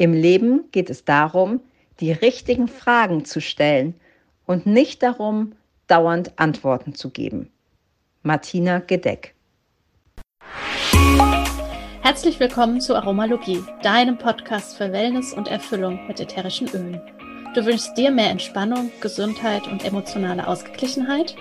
Im 0.00 0.14
Leben 0.14 0.64
geht 0.72 0.88
es 0.88 1.04
darum, 1.04 1.60
die 2.00 2.10
richtigen 2.10 2.68
Fragen 2.68 3.26
zu 3.26 3.42
stellen 3.42 3.92
und 4.46 4.64
nicht 4.64 5.02
darum, 5.02 5.52
dauernd 5.88 6.32
Antworten 6.36 6.94
zu 6.94 7.10
geben. 7.10 7.50
Martina 8.22 8.78
Gedeck. 8.78 9.34
Herzlich 12.00 12.40
willkommen 12.40 12.80
zu 12.80 12.96
Aromalogie, 12.96 13.62
deinem 13.82 14.16
Podcast 14.16 14.78
für 14.78 14.90
Wellness 14.90 15.34
und 15.34 15.48
Erfüllung 15.48 16.06
mit 16.08 16.18
ätherischen 16.18 16.68
Ölen. 16.68 16.98
Du 17.54 17.66
wünschst 17.66 17.94
dir 17.98 18.10
mehr 18.10 18.30
Entspannung, 18.30 18.90
Gesundheit 19.02 19.66
und 19.66 19.84
emotionale 19.84 20.48
Ausgeglichenheit? 20.48 21.36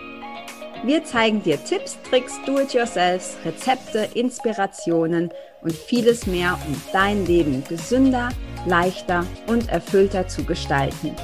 Wir 0.84 1.06
zeigen 1.06 1.42
dir 1.44 1.64
Tipps, 1.64 1.98
Tricks, 2.10 2.38
Do-it-yourselfs, 2.46 3.38
Rezepte, 3.46 4.10
Inspirationen 4.16 5.30
und 5.62 5.72
vieles 5.72 6.26
mehr, 6.26 6.60
um 6.68 6.82
dein 6.92 7.26
Leben 7.26 7.64
gesünder, 7.68 8.30
leichter 8.66 9.26
und 9.48 9.70
erfüllter 9.70 10.28
zu 10.28 10.44
gestalten. 10.44 11.16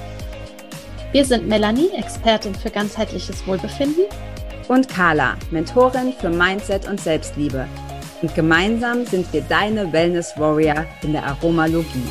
Wir 1.12 1.26
sind 1.26 1.48
Melanie, 1.48 1.90
Expertin 1.96 2.56
für 2.56 2.70
ganzheitliches 2.70 3.46
Wohlbefinden. 3.48 4.06
Und 4.68 4.90
Carla, 4.90 5.36
Mentorin 5.52 6.14
für 6.14 6.30
Mindset 6.30 6.88
und 6.88 7.00
Selbstliebe. 7.00 7.68
Und 8.22 8.34
gemeinsam 8.34 9.06
sind 9.06 9.32
wir 9.32 9.42
deine 9.42 9.94
Wellness 9.94 10.34
Warrior 10.38 10.86
in 11.04 11.14
der 11.14 11.24
Aromalogie. 11.24 12.04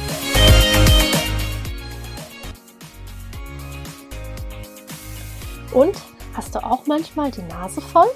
Und 5.73 5.97
Hast 6.35 6.57
du 6.57 6.59
auch 6.59 6.85
manchmal 6.87 7.31
die 7.31 7.43
Nase 7.43 7.81
voll? 7.81 8.11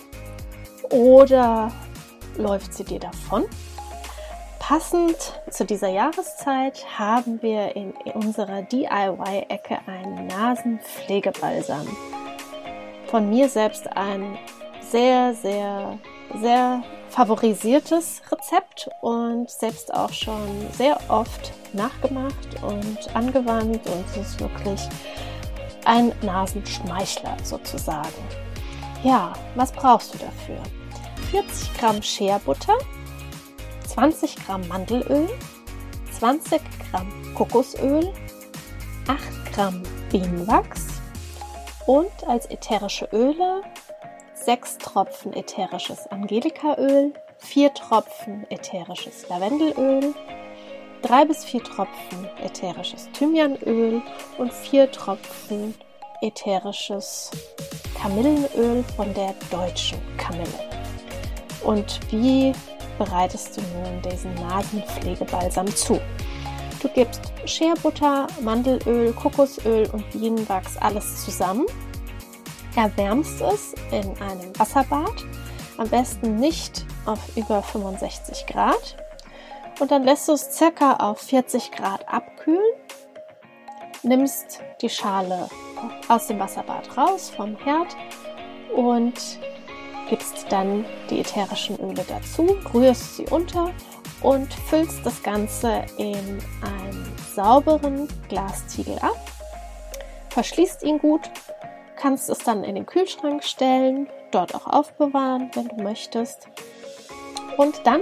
Oder 0.91 1.71
läuft 2.37 2.75
sie 2.75 2.83
dir 2.83 2.99
davon? 2.99 3.45
Passend 4.69 5.41
zu 5.49 5.65
dieser 5.65 5.89
Jahreszeit 5.89 6.85
haben 6.99 7.41
wir 7.41 7.75
in 7.75 7.95
unserer 8.13 8.61
DIY-Ecke 8.61 9.79
einen 9.87 10.27
Nasenpflegebalsam. 10.27 11.89
Von 13.07 13.31
mir 13.31 13.49
selbst 13.49 13.91
ein 13.97 14.37
sehr, 14.83 15.33
sehr, 15.33 15.99
sehr 16.43 16.83
favorisiertes 17.09 18.21
Rezept 18.31 18.91
und 19.01 19.49
selbst 19.49 19.95
auch 19.95 20.13
schon 20.13 20.67
sehr 20.73 21.01
oft 21.09 21.51
nachgemacht 21.73 22.63
und 22.63 23.17
angewandt 23.17 23.87
und 23.87 24.05
es 24.11 24.17
ist 24.19 24.39
wirklich 24.39 24.83
ein 25.87 26.13
Nasenschmeichler 26.21 27.39
sozusagen. 27.43 28.23
Ja, 29.03 29.33
was 29.55 29.73
brauchst 29.73 30.13
du 30.13 30.19
dafür? 30.19 30.63
40 31.31 31.73
Gramm 31.79 32.03
Scherbutter, 32.03 32.77
20 33.89 34.37
Gramm 34.47 34.69
Mandelöl, 34.69 35.29
20 36.19 36.61
Gramm 36.91 37.11
Kokosöl, 37.35 38.13
8 39.07 39.55
Gramm 39.55 39.83
Bienenwachs 40.11 40.87
und 41.87 42.13
als 42.27 42.47
ätherische 42.47 43.09
Öle 43.13 43.63
6 44.35 44.79
Tropfen 44.79 45.33
ätherisches 45.33 46.07
Angelikaöl, 46.09 47.13
4 47.39 47.75
Tropfen 47.75 48.47
ätherisches 48.51 49.29
Lavendelöl, 49.29 50.15
3 51.03 51.25
bis 51.25 51.45
4 51.45 51.65
Tropfen 51.65 52.29
ätherisches 52.43 53.09
Thymianöl 53.13 54.03
und 54.37 54.53
4 54.53 54.93
Tropfen 54.93 55.75
ätherisches 56.21 57.31
Kamillenöl 58.01 58.85
von 58.97 59.13
der 59.15 59.35
deutschen 59.51 59.99
Kamille. 60.19 60.69
Und 61.65 62.01
wie 62.11 62.53
bereitest 62.99 63.57
du 63.57 63.61
nun 63.61 64.03
diesen 64.03 64.35
Nasenpflegebalsam 64.35 65.67
zu? 65.75 66.01
Du 66.83 66.89
gibst 66.89 67.33
Scherbutter, 67.45 68.27
Mandelöl, 68.43 69.13
Kokosöl 69.13 69.89
und 69.93 70.09
Bienenwachs 70.11 70.77
alles 70.77 71.25
zusammen. 71.25 71.67
Erwärmst 72.77 73.41
es 73.41 73.75
in 73.91 74.11
einem 74.21 74.57
Wasserbad, 74.59 75.25
am 75.79 75.89
besten 75.89 76.37
nicht 76.37 76.85
auf 77.07 77.19
über 77.37 77.63
65 77.63 78.47
Grad 78.47 78.97
und 79.81 79.91
dann 79.91 80.05
lässt 80.05 80.29
du 80.29 80.33
es 80.33 80.57
circa 80.57 80.95
auf 80.95 81.19
40 81.21 81.71
Grad 81.73 82.09
abkühlen. 82.09 82.61
Nimmst 84.03 84.61
die 84.81 84.89
Schale 84.89 85.49
aus 86.09 86.27
dem 86.29 86.39
Wasserbad 86.39 86.97
raus 86.97 87.31
vom 87.31 87.57
Herd 87.57 87.97
und 88.75 89.41
gibst 90.09 90.47
dann 90.51 90.85
die 91.11 91.21
ätherischen 91.21 91.79
Öle 91.81 92.05
dazu, 92.09 92.57
rührst 92.73 93.17
sie 93.17 93.27
unter 93.27 93.71
und 94.23 94.53
füllst 94.53 95.05
das 95.05 95.23
Ganze 95.23 95.85
in 95.97 96.39
einen 96.63 97.13
sauberen 97.35 98.09
Glastiegel 98.29 98.99
ab. 98.99 99.17
Verschließt 100.31 100.83
ihn 100.83 100.99
gut, 100.99 101.31
kannst 101.97 102.29
es 102.31 102.39
dann 102.39 102.65
in 102.65 102.75
den 102.75 102.87
Kühlschrank 102.87 103.45
stellen, 103.45 104.09
dort 104.31 104.55
auch 104.55 104.67
aufbewahren, 104.67 105.51
wenn 105.55 105.69
du 105.69 105.83
möchtest. 105.83 106.49
Und 107.57 107.81
dann 107.85 108.01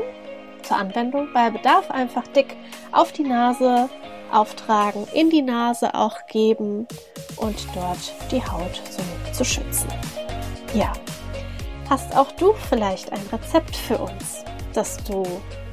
zur 0.63 0.77
Anwendung 0.77 1.29
bei 1.33 1.51
Bedarf 1.51 1.91
einfach 1.91 2.27
dick 2.29 2.57
auf 2.93 3.13
die 3.13 3.23
Nase 3.23 3.89
auftragen, 4.33 5.07
in 5.15 5.31
die 5.31 5.43
Nase 5.43 5.95
auch 5.95 6.27
geben 6.27 6.87
und 7.37 7.57
dort 7.75 8.13
die 8.31 8.43
Haut 8.43 8.83
somit 8.91 9.35
zu 9.35 9.45
schützen. 9.45 9.89
Ja, 10.75 10.93
hast 11.89 12.17
auch 12.17 12.33
du 12.33 12.53
vielleicht 12.69 13.13
ein 13.13 13.23
Rezept 13.33 13.77
für 13.77 13.99
uns, 13.99 14.45
das 14.73 14.97
du 15.05 15.23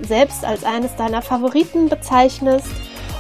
selbst 0.02 0.46
als 0.46 0.64
eines 0.64 0.96
deiner 0.96 1.22
Favoriten 1.22 1.90
bezeichnest 1.90 2.70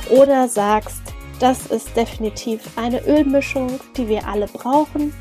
oder 0.09 0.48
sagst, 0.48 1.02
das 1.40 1.66
ist 1.68 1.96
definitiv 1.96 2.78
eine 2.78 3.06
Ölmischung, 3.06 3.80
die 3.98 4.08
wir 4.08 4.28
alle 4.28 4.48
brauchen, 4.48 5.14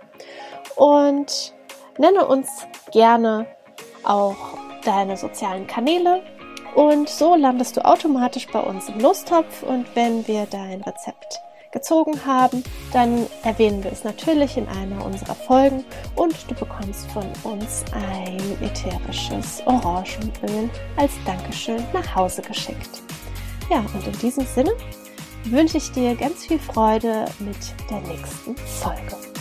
und 0.77 1.55
nenne 1.99 2.27
uns 2.27 2.49
gerne 2.93 3.47
auch 4.05 4.37
deine 4.85 5.17
sozialen 5.17 5.67
Kanäle 5.67 6.23
und 6.77 7.09
so 7.09 7.35
landest 7.35 7.79
du 7.79 7.85
automatisch 7.85 8.47
bei 8.53 8.61
uns 8.61 8.91
im 8.91 9.01
Lostopf 9.01 9.63
und 9.63 9.87
wenn 9.95 10.29
wir 10.29 10.47
dein 10.51 10.83
Rezept 10.83 11.41
gezogen 11.73 12.21
haben, 12.27 12.63
dann 12.93 13.27
erwähnen 13.45 13.83
wir 13.83 13.91
es 13.91 14.05
natürlich 14.05 14.59
in 14.59 14.69
einer 14.69 15.03
unserer 15.03 15.35
Folgen 15.35 15.85
und 16.17 16.35
du 16.51 16.55
bekommst 16.55 17.11
von 17.11 17.25
uns 17.45 17.83
ein 17.93 18.39
ätherisches 18.63 19.63
Orangenöl 19.65 20.69
als 20.99 21.13
Dankeschön 21.25 21.83
nach 21.95 22.15
Hause 22.15 22.43
geschickt. 22.43 23.03
Ja, 23.71 23.79
und 23.79 24.07
in 24.07 24.19
diesem 24.19 24.45
Sinne 24.45 24.73
wünsche 25.45 25.79
ich 25.79 25.91
dir 25.93 26.15
ganz 26.15 26.45
viel 26.45 26.59
Freude 26.59 27.25
mit 27.39 27.57
der 27.91 28.01
nächsten 28.03 28.55
Folge. 28.57 29.36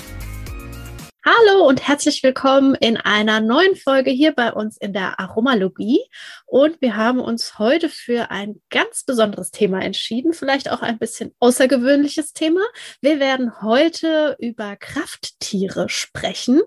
Hallo 1.27 1.67
und 1.67 1.87
herzlich 1.87 2.21
willkommen 2.21 2.75
in 2.75 2.97
einer 2.97 3.39
neuen 3.39 3.75
Folge 3.75 4.11
hier 4.11 4.31
bei 4.31 4.53
uns 4.53 4.77
in 4.77 4.93
der 4.93 5.19
Aromalogie. 5.19 5.99
Und 6.45 6.79
wir 6.81 6.97
haben 6.97 7.19
uns 7.19 7.57
heute 7.57 7.89
für 7.89 8.29
ein 8.29 8.61
ganz 8.69 9.03
besonderes 9.05 9.49
Thema 9.49 9.81
entschieden, 9.81 10.33
vielleicht 10.33 10.69
auch 10.69 10.83
ein 10.83 10.99
bisschen 10.99 11.33
außergewöhnliches 11.39 12.33
Thema. 12.33 12.61
Wir 13.01 13.19
werden 13.19 13.59
heute 13.63 14.37
über 14.37 14.75
Krafttiere 14.75 15.89
sprechen, 15.89 16.61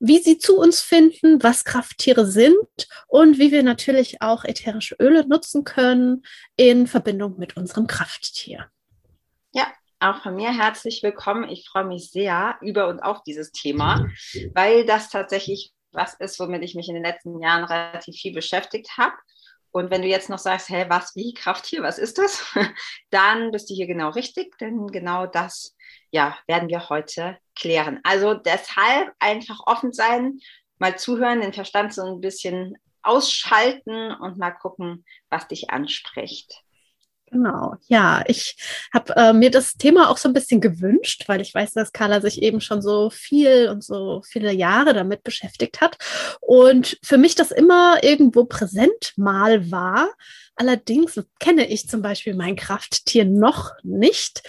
wie 0.00 0.18
sie 0.18 0.36
zu 0.36 0.58
uns 0.58 0.82
finden, 0.82 1.42
was 1.42 1.64
Krafttiere 1.64 2.26
sind 2.26 2.52
und 3.06 3.38
wie 3.38 3.52
wir 3.52 3.62
natürlich 3.62 4.20
auch 4.20 4.44
ätherische 4.44 4.96
Öle 5.00 5.26
nutzen 5.26 5.64
können 5.64 6.26
in 6.56 6.88
Verbindung 6.88 7.38
mit 7.38 7.56
unserem 7.56 7.86
Krafttier. 7.86 8.66
Ja, 9.52 9.66
auch 10.04 10.22
von 10.22 10.36
mir 10.36 10.52
herzlich 10.52 11.02
willkommen. 11.02 11.48
Ich 11.48 11.66
freue 11.66 11.86
mich 11.86 12.10
sehr 12.10 12.58
über 12.60 12.88
und 12.88 13.00
auf 13.00 13.22
dieses 13.22 13.52
Thema, 13.52 14.06
weil 14.54 14.84
das 14.84 15.08
tatsächlich 15.08 15.72
was 15.92 16.14
ist, 16.14 16.38
womit 16.38 16.62
ich 16.62 16.74
mich 16.74 16.88
in 16.88 16.94
den 16.94 17.04
letzten 17.04 17.40
Jahren 17.40 17.64
relativ 17.64 18.16
viel 18.16 18.34
beschäftigt 18.34 18.98
habe. 18.98 19.14
Und 19.70 19.90
wenn 19.90 20.02
du 20.02 20.08
jetzt 20.08 20.28
noch 20.28 20.38
sagst, 20.38 20.68
hey, 20.68 20.84
was, 20.88 21.16
wie, 21.16 21.32
Krafttier, 21.32 21.82
was 21.82 21.98
ist 21.98 22.18
das? 22.18 22.44
Dann 23.10 23.50
bist 23.50 23.70
du 23.70 23.74
hier 23.74 23.86
genau 23.86 24.10
richtig, 24.10 24.56
denn 24.58 24.86
genau 24.88 25.26
das, 25.26 25.74
ja, 26.10 26.36
werden 26.46 26.68
wir 26.68 26.90
heute 26.90 27.38
klären. 27.56 28.00
Also 28.04 28.34
deshalb 28.34 29.12
einfach 29.18 29.60
offen 29.66 29.92
sein, 29.92 30.38
mal 30.78 30.98
zuhören, 30.98 31.40
den 31.40 31.54
Verstand 31.54 31.94
so 31.94 32.02
ein 32.02 32.20
bisschen 32.20 32.76
ausschalten 33.02 34.12
und 34.12 34.38
mal 34.38 34.52
gucken, 34.52 35.04
was 35.30 35.48
dich 35.48 35.70
anspricht. 35.70 36.63
Genau, 37.34 37.74
ja, 37.88 38.22
ich 38.28 38.56
habe 38.92 39.16
äh, 39.16 39.32
mir 39.32 39.50
das 39.50 39.74
Thema 39.74 40.08
auch 40.08 40.18
so 40.18 40.28
ein 40.28 40.32
bisschen 40.32 40.60
gewünscht, 40.60 41.24
weil 41.26 41.40
ich 41.40 41.52
weiß, 41.52 41.72
dass 41.72 41.92
Carla 41.92 42.20
sich 42.20 42.40
eben 42.40 42.60
schon 42.60 42.80
so 42.80 43.10
viel 43.10 43.68
und 43.70 43.82
so 43.82 44.22
viele 44.24 44.52
Jahre 44.52 44.94
damit 44.94 45.24
beschäftigt 45.24 45.80
hat 45.80 45.98
und 46.40 46.96
für 47.02 47.18
mich 47.18 47.34
das 47.34 47.50
immer 47.50 48.04
irgendwo 48.04 48.44
präsent 48.44 49.14
mal 49.16 49.72
war. 49.72 50.10
Allerdings 50.54 51.20
kenne 51.40 51.66
ich 51.66 51.88
zum 51.88 52.02
Beispiel 52.02 52.36
mein 52.36 52.54
Krafttier 52.54 53.24
noch 53.24 53.72
nicht 53.82 54.44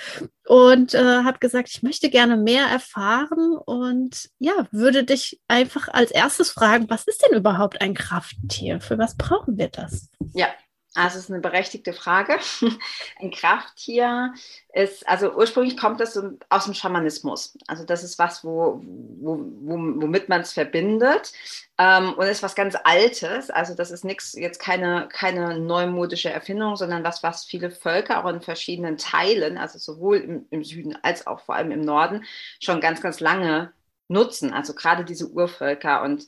und 0.45 0.93
äh, 0.93 0.99
habe 0.99 1.39
gesagt, 1.39 1.69
ich 1.71 1.81
möchte 1.81 2.11
gerne 2.11 2.37
mehr 2.37 2.67
erfahren 2.67 3.57
und 3.65 4.29
ja, 4.37 4.67
würde 4.69 5.03
dich 5.03 5.41
einfach 5.47 5.87
als 5.87 6.11
erstes 6.11 6.51
fragen, 6.51 6.87
was 6.91 7.07
ist 7.07 7.25
denn 7.25 7.35
überhaupt 7.35 7.81
ein 7.81 7.95
Krafttier? 7.95 8.79
Für 8.79 8.99
was 8.99 9.17
brauchen 9.17 9.57
wir 9.57 9.69
das? 9.69 10.11
Ja, 10.35 10.49
also 10.95 11.17
es 11.17 11.25
ist 11.25 11.29
eine 11.29 11.41
berechtigte 11.41 11.91
Frage. 11.91 12.39
Ein 13.19 13.29
Krafttier 13.31 14.33
ist, 14.73 15.07
also 15.07 15.33
ursprünglich 15.33 15.77
kommt 15.77 15.99
das 15.99 16.17
aus 16.49 16.65
dem 16.65 16.73
Schamanismus. 16.73 17.57
Also 17.67 17.85
das 17.85 18.03
ist 18.03 18.17
was, 18.17 18.43
wo, 18.43 18.81
wo, 18.81 19.37
womit 19.37 20.29
man 20.29 20.41
es 20.41 20.53
verbindet 20.53 21.33
ähm, 21.77 22.13
und 22.13 22.25
ist 22.27 22.43
was 22.43 22.55
ganz 22.55 22.77
Altes. 22.83 23.49
Also 23.49 23.75
das 23.75 23.91
ist 23.91 24.05
nichts, 24.05 24.33
jetzt 24.33 24.59
keine, 24.59 25.09
keine 25.11 25.59
neumodische 25.59 26.29
Erfindung, 26.29 26.77
sondern 26.77 27.03
was, 27.03 27.23
was 27.23 27.43
viele 27.43 27.71
Völker 27.71 28.23
auch 28.23 28.29
in 28.29 28.41
verschiedenen 28.41 28.97
Teilen, 28.97 29.57
also 29.57 29.77
sowohl 29.77 30.17
im, 30.17 30.47
im 30.49 30.63
Süden 30.63 30.97
als 31.03 31.27
auch 31.27 31.41
vor 31.41 31.55
allem 31.55 31.71
im 31.71 31.81
Norden, 31.81 32.23
schon 32.61 32.79
ganz, 32.79 33.01
ganz 33.01 33.19
lange 33.19 33.73
nutzen. 34.07 34.53
Also 34.53 34.73
gerade 34.73 35.03
diese 35.03 35.27
Urvölker 35.27 36.03
und 36.03 36.25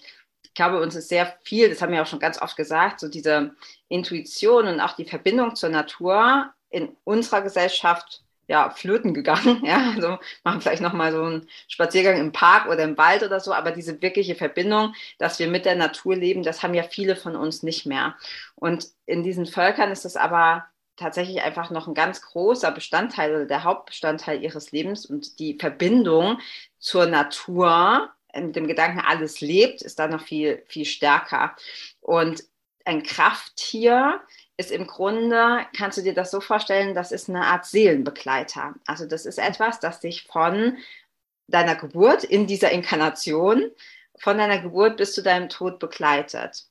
ich 0.58 0.60
glaube, 0.60 0.82
uns 0.82 0.96
ist 0.96 1.10
sehr 1.10 1.38
viel, 1.44 1.70
das 1.70 1.84
haben 1.84 1.94
wir 1.94 2.02
auch 2.02 2.08
schon 2.08 2.18
ganz 2.18 2.42
oft 2.42 2.58
gesagt, 2.58 3.00
so 3.00 3.08
diese 3.08 3.52
Intuition 3.90 4.66
und 4.66 4.82
auch 4.82 4.94
die 4.94 5.06
Verbindung 5.06 5.56
zur 5.56 5.70
Natur 5.70 6.52
in 6.72 6.98
unserer 7.04 7.44
Gesellschaft 7.44 8.24
ja, 8.48 8.72
flöten 8.72 9.14
gegangen. 9.14 9.62
Ja, 9.64 9.92
also 9.96 10.18
machen 10.44 10.62
vielleicht 10.62 10.82
nochmal 10.82 11.12
so 11.12 11.22
einen 11.22 11.48
Spaziergang 11.68 12.20
im 12.20 12.32
Park 12.32 12.66
oder 12.66 12.84
im 12.86 12.98
Wald 12.98 13.22
oder 13.22 13.40
so, 13.40 13.54
aber 13.54 13.70
diese 13.70 14.02
wirkliche 14.02 14.34
Verbindung, 14.34 14.96
dass 15.20 15.38
wir 15.38 15.48
mit 15.48 15.66
der 15.66 15.76
Natur 15.76 16.16
leben, 16.16 16.42
das 16.42 16.64
haben 16.64 16.74
ja 16.74 16.82
viele 16.82 17.16
von 17.16 17.36
uns 17.36 17.62
nicht 17.62 17.86
mehr. 17.86 18.16
Und 18.56 18.88
in 19.06 19.22
diesen 19.22 19.46
Völkern 19.46 19.92
ist 19.92 20.06
das 20.06 20.16
aber 20.16 20.66
tatsächlich 20.96 21.44
einfach 21.44 21.70
noch 21.70 21.88
ein 21.88 21.94
ganz 21.94 22.24
großer 22.24 22.72
Bestandteil 22.72 23.36
oder 23.36 23.46
der 23.46 23.64
Hauptbestandteil 23.64 24.42
ihres 24.42 24.72
Lebens 24.72 25.06
und 25.06 25.38
die 25.38 25.56
Verbindung 25.60 26.40
zur 26.80 27.06
Natur 27.06 28.10
mit 28.46 28.56
dem 28.56 28.68
Gedanken, 28.68 29.00
alles 29.00 29.42
lebt, 29.42 29.82
ist 29.82 30.00
da 30.00 30.08
noch 30.08 30.22
viel, 30.22 30.64
viel 30.68 30.86
stärker. 30.86 31.56
Und 32.02 32.44
ein 32.86 33.04
Krafttier 33.04 34.22
ist 34.58 34.72
im 34.72 34.88
Grunde, 34.88 35.66
kannst 35.76 35.98
du 35.98 36.02
dir 36.02 36.14
das 36.14 36.32
so 36.32 36.42
vorstellen, 36.42 36.96
das 36.96 37.12
ist 37.12 37.30
eine 37.30 37.46
Art 37.46 37.66
Seelenbegleiter. 37.66 38.76
Also 38.86 39.06
das 39.06 39.26
ist 39.26 39.38
etwas, 39.38 39.80
das 39.80 40.00
dich 40.00 40.24
von 40.24 40.78
deiner 41.48 41.76
Geburt 41.76 42.24
in 42.24 42.48
dieser 42.48 42.72
Inkarnation, 42.72 43.72
von 44.20 44.38
deiner 44.38 44.60
Geburt 44.60 44.98
bis 44.98 45.14
zu 45.14 45.22
deinem 45.22 45.50
Tod 45.50 45.80
begleitet. 45.80 46.66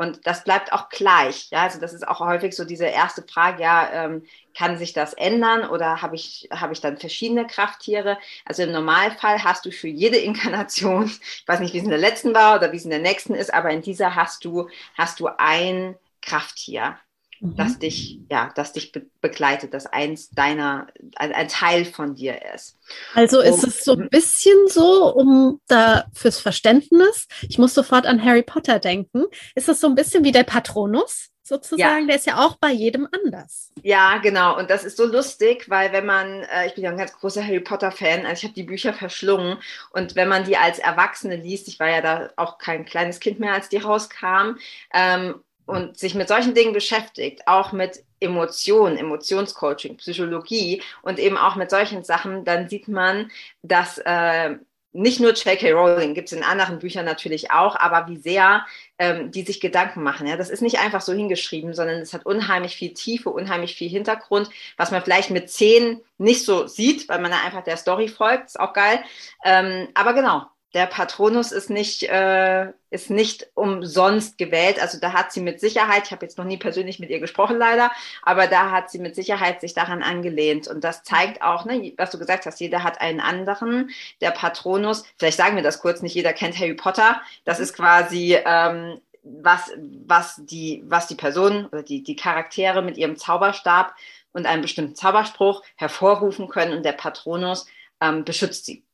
Und 0.00 0.26
das 0.26 0.44
bleibt 0.44 0.72
auch 0.72 0.88
gleich. 0.88 1.50
Ja, 1.50 1.64
also 1.64 1.78
das 1.78 1.92
ist 1.92 2.08
auch 2.08 2.20
häufig 2.20 2.56
so 2.56 2.64
diese 2.64 2.86
erste 2.86 3.22
Frage, 3.22 3.62
ja, 3.62 3.90
ähm, 3.92 4.24
kann 4.56 4.78
sich 4.78 4.94
das 4.94 5.12
ändern 5.12 5.68
oder 5.68 6.00
habe 6.00 6.14
ich, 6.16 6.48
habe 6.50 6.72
ich 6.72 6.80
dann 6.80 6.96
verschiedene 6.96 7.46
Krafttiere? 7.46 8.16
Also 8.46 8.62
im 8.62 8.72
Normalfall 8.72 9.44
hast 9.44 9.66
du 9.66 9.70
für 9.70 9.88
jede 9.88 10.16
Inkarnation, 10.16 11.04
ich 11.04 11.44
weiß 11.46 11.60
nicht, 11.60 11.74
wie 11.74 11.78
es 11.80 11.84
in 11.84 11.90
der 11.90 11.98
letzten 11.98 12.34
war 12.34 12.56
oder 12.56 12.72
wie 12.72 12.76
es 12.78 12.84
in 12.84 12.90
der 12.90 12.98
nächsten 13.00 13.34
ist, 13.34 13.52
aber 13.52 13.72
in 13.72 13.82
dieser 13.82 14.14
hast 14.14 14.46
du, 14.46 14.70
hast 14.96 15.20
du 15.20 15.28
ein 15.36 15.96
Krafttier 16.22 16.96
mhm. 17.40 17.56
das 17.56 17.78
dich, 17.78 18.20
ja, 18.30 18.50
das 18.54 18.72
dich 18.72 18.92
be 18.92 19.06
begleitet, 19.20 19.74
das 19.74 19.86
eins 19.86 20.30
deiner, 20.30 20.86
ein, 21.16 21.32
ein, 21.32 21.48
Teil 21.48 21.84
von 21.84 22.14
dir 22.14 22.40
ist. 22.54 22.78
Also 23.14 23.40
ist 23.40 23.64
es 23.64 23.84
so 23.84 23.92
ein 23.92 24.08
bisschen 24.08 24.56
so, 24.68 25.12
um 25.14 25.60
da 25.66 26.06
fürs 26.14 26.40
Verständnis, 26.40 27.28
ich 27.42 27.58
muss 27.58 27.74
sofort 27.74 28.06
an 28.06 28.24
Harry 28.24 28.42
Potter 28.42 28.78
denken, 28.78 29.24
ist 29.54 29.68
es 29.68 29.80
so 29.80 29.88
ein 29.88 29.94
bisschen 29.94 30.24
wie 30.24 30.32
der 30.32 30.44
Patronus? 30.44 31.30
sozusagen, 31.50 32.02
ja. 32.02 32.06
der 32.06 32.16
ist 32.16 32.26
ja 32.26 32.38
auch 32.38 32.56
bei 32.56 32.70
jedem 32.70 33.06
anders. 33.12 33.72
Ja, 33.82 34.18
genau. 34.18 34.56
Und 34.56 34.70
das 34.70 34.84
ist 34.84 34.96
so 34.96 35.04
lustig, 35.04 35.68
weil 35.68 35.92
wenn 35.92 36.06
man, 36.06 36.44
äh, 36.44 36.66
ich 36.66 36.74
bin 36.74 36.84
ja 36.84 36.90
ein 36.90 36.96
ganz 36.96 37.12
großer 37.12 37.44
Harry 37.44 37.60
Potter-Fan, 37.60 38.24
also 38.24 38.38
ich 38.38 38.44
habe 38.44 38.54
die 38.54 38.62
Bücher 38.62 38.94
verschlungen 38.94 39.58
und 39.90 40.14
wenn 40.14 40.28
man 40.28 40.44
die 40.44 40.56
als 40.56 40.78
Erwachsene 40.78 41.36
liest, 41.36 41.68
ich 41.68 41.78
war 41.78 41.90
ja 41.90 42.00
da 42.00 42.30
auch 42.36 42.56
kein 42.58 42.86
kleines 42.86 43.20
Kind 43.20 43.40
mehr, 43.40 43.52
als 43.52 43.68
die 43.68 43.78
rauskamen, 43.78 44.58
ähm, 44.94 45.42
und 45.66 45.98
sich 45.98 46.14
mit 46.14 46.28
solchen 46.28 46.54
Dingen 46.54 46.72
beschäftigt, 46.72 47.46
auch 47.46 47.72
mit 47.72 48.02
Emotionen, 48.20 48.96
Emotionscoaching, 48.98 49.96
Psychologie 49.96 50.82
und 51.02 51.18
eben 51.18 51.36
auch 51.36 51.56
mit 51.56 51.70
solchen 51.70 52.04
Sachen, 52.04 52.44
dann 52.44 52.68
sieht 52.68 52.88
man, 52.88 53.30
dass 53.62 53.98
äh, 53.98 54.56
nicht 54.92 55.20
nur 55.20 55.32
J.K. 55.32 55.70
Rowling, 55.70 56.14
gibt 56.14 56.32
es 56.32 56.36
in 56.36 56.42
anderen 56.42 56.80
Büchern 56.80 57.04
natürlich 57.04 57.52
auch, 57.52 57.76
aber 57.76 58.08
wie 58.08 58.16
sehr 58.16 58.66
ähm, 58.98 59.30
die 59.30 59.42
sich 59.42 59.60
Gedanken 59.60 60.02
machen. 60.02 60.26
Ja? 60.26 60.36
Das 60.36 60.50
ist 60.50 60.62
nicht 60.62 60.80
einfach 60.80 61.00
so 61.00 61.12
hingeschrieben, 61.12 61.74
sondern 61.74 62.00
es 62.00 62.12
hat 62.12 62.26
unheimlich 62.26 62.76
viel 62.76 62.92
Tiefe, 62.92 63.30
unheimlich 63.30 63.76
viel 63.76 63.88
Hintergrund, 63.88 64.50
was 64.76 64.90
man 64.90 65.02
vielleicht 65.02 65.30
mit 65.30 65.48
zehn 65.48 66.00
nicht 66.18 66.44
so 66.44 66.66
sieht, 66.66 67.08
weil 67.08 67.20
man 67.20 67.30
da 67.30 67.38
einfach 67.44 67.62
der 67.62 67.76
Story 67.76 68.08
folgt, 68.08 68.46
ist 68.46 68.60
auch 68.60 68.72
geil. 68.72 69.00
Ähm, 69.44 69.88
aber 69.94 70.12
genau, 70.12 70.46
der 70.74 70.86
Patronus 70.86 71.50
ist 71.50 71.68
nicht, 71.68 72.04
äh, 72.04 72.72
ist 72.90 73.10
nicht 73.10 73.48
umsonst 73.54 74.38
gewählt. 74.38 74.80
Also 74.80 75.00
da 75.00 75.12
hat 75.12 75.32
sie 75.32 75.40
mit 75.40 75.58
Sicherheit, 75.58 76.04
ich 76.04 76.12
habe 76.12 76.24
jetzt 76.24 76.38
noch 76.38 76.44
nie 76.44 76.58
persönlich 76.58 77.00
mit 77.00 77.10
ihr 77.10 77.18
gesprochen 77.18 77.58
leider, 77.58 77.90
aber 78.22 78.46
da 78.46 78.70
hat 78.70 78.90
sie 78.90 79.00
mit 79.00 79.16
Sicherheit 79.16 79.60
sich 79.60 79.74
daran 79.74 80.02
angelehnt. 80.02 80.68
Und 80.68 80.84
das 80.84 81.02
zeigt 81.02 81.42
auch, 81.42 81.64
ne, 81.64 81.92
was 81.96 82.10
du 82.10 82.18
gesagt 82.18 82.46
hast, 82.46 82.60
jeder 82.60 82.84
hat 82.84 83.00
einen 83.00 83.20
anderen. 83.20 83.90
Der 84.20 84.30
Patronus, 84.30 85.04
vielleicht 85.18 85.38
sagen 85.38 85.56
wir 85.56 85.64
das 85.64 85.80
kurz, 85.80 86.02
nicht 86.02 86.14
jeder 86.14 86.32
kennt 86.32 86.58
Harry 86.58 86.74
Potter. 86.74 87.20
Das 87.44 87.58
ist 87.58 87.74
quasi 87.74 88.38
ähm, 88.44 89.00
was, 89.24 89.72
was, 90.06 90.40
die, 90.44 90.84
was 90.86 91.08
die 91.08 91.16
Person 91.16 91.66
oder 91.66 91.82
die, 91.82 92.04
die 92.04 92.16
Charaktere 92.16 92.82
mit 92.82 92.96
ihrem 92.96 93.16
Zauberstab 93.16 93.94
und 94.32 94.46
einem 94.46 94.62
bestimmten 94.62 94.94
Zauberspruch 94.94 95.62
hervorrufen 95.74 96.48
können 96.48 96.76
und 96.76 96.84
der 96.84 96.92
Patronus 96.92 97.66
ähm, 98.00 98.24
beschützt 98.24 98.66
sie. 98.66 98.84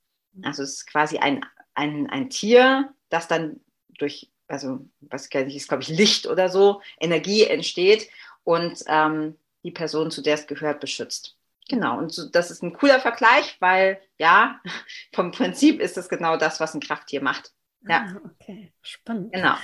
Also 0.43 0.63
es 0.63 0.75
ist 0.75 0.87
quasi 0.87 1.19
ein 1.19 1.45
ein, 1.77 2.09
ein 2.11 2.31
Tier, 2.31 2.93
das 3.09 3.29
dann 3.29 3.61
durch, 3.99 4.31
also 4.49 4.81
was 5.01 5.27
ist, 5.27 5.69
glaube 5.69 5.83
ich, 5.83 5.89
Licht 5.89 6.27
oder 6.27 6.49
so, 6.49 6.81
Energie 6.99 7.45
entsteht 7.45 8.09
und 8.45 8.83
ähm, 8.89 9.37
die 9.63 9.71
Person, 9.71 10.11
zu 10.11 10.23
der 10.23 10.35
es 10.35 10.47
gehört, 10.47 10.81
beschützt. 10.81 11.37
Genau, 11.69 11.99
und 11.99 12.13
so, 12.13 12.29
das 12.29 12.51
ist 12.51 12.63
ein 12.63 12.73
cooler 12.73 13.01
Vergleich, 13.01 13.57
weil 13.61 14.01
ja, 14.19 14.61
vom 15.13 15.33
Prinzip 15.33 15.81
ist 15.81 15.97
das 15.97 16.09
genau 16.09 16.37
das, 16.37 16.61
was 16.61 16.75
ein 16.75 16.81
Krafttier 16.81 17.23
macht. 17.23 17.53
Ja. 17.89 18.07
Ah, 18.09 18.21
okay, 18.25 18.73
spannend. 18.83 19.33
Genau. 19.33 19.55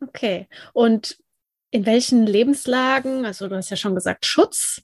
Okay, 0.00 0.48
und 0.72 1.16
in 1.70 1.86
welchen 1.86 2.26
Lebenslagen, 2.26 3.24
also 3.24 3.48
du 3.48 3.56
hast 3.56 3.70
ja 3.70 3.76
schon 3.76 3.94
gesagt, 3.94 4.26
Schutz, 4.26 4.82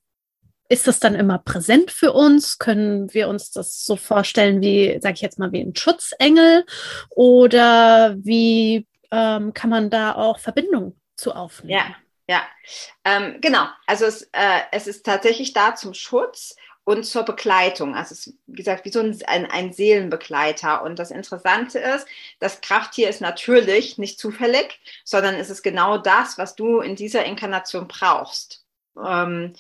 ist 0.69 0.87
das 0.87 1.01
dann 1.01 1.15
immer 1.15 1.39
präsent 1.39 1.91
für 1.91 2.13
uns? 2.13 2.59
Können 2.59 3.13
wir 3.15 3.29
uns 3.29 3.51
das 3.51 3.85
so 3.85 3.97
vorstellen 3.97 4.61
wie, 4.61 4.99
sage 5.01 5.15
ich 5.15 5.23
jetzt 5.23 5.39
mal, 5.39 5.53
wie 5.53 5.63
ein 5.63 5.75
Schutzengel? 5.75 6.67
Oder 7.11 8.17
wie 8.19 8.87
ähm, 9.11 9.55
kann 9.55 9.71
man 9.71 9.91
da 9.91 10.15
auch 10.15 10.39
Verbindung 10.39 11.01
zu 11.17 11.33
aufnehmen? 11.33 11.79
Ja, 11.79 11.97
ja, 12.29 12.43
ähm, 13.05 13.41
genau. 13.41 13.67
Also 13.87 14.05
es, 14.05 14.23
äh, 14.33 14.61
es 14.71 14.87
ist 14.87 15.07
tatsächlich 15.07 15.55
da 15.55 15.75
zum 15.75 15.95
Schutz 15.95 16.55
und 16.85 17.05
zur 17.05 17.23
Begleitung. 17.23 17.95
Also 17.95 18.13
es 18.13 18.27
ist, 18.27 18.39
wie 18.47 18.57
gesagt, 18.57 18.85
wie 18.85 18.91
so 18.91 19.01
ein, 19.01 19.19
ein, 19.27 19.51
ein, 19.51 19.73
Seelenbegleiter. 19.73 20.83
Und 20.83 20.99
das 20.99 21.11
Interessante 21.11 21.79
ist, 21.79 22.07
das 22.41 22.61
Krafttier 22.61 23.09
ist 23.09 23.21
natürlich 23.21 23.97
nicht 23.97 24.19
zufällig, 24.19 24.81
sondern 25.05 25.35
es 25.35 25.49
ist 25.49 25.63
genau 25.63 25.99
das, 25.99 26.37
was 26.37 26.55
du 26.55 26.81
in 26.81 26.97
dieser 26.97 27.25
Inkarnation 27.25 27.89
brauchst. 27.89 28.67
Ähm, 29.03 29.55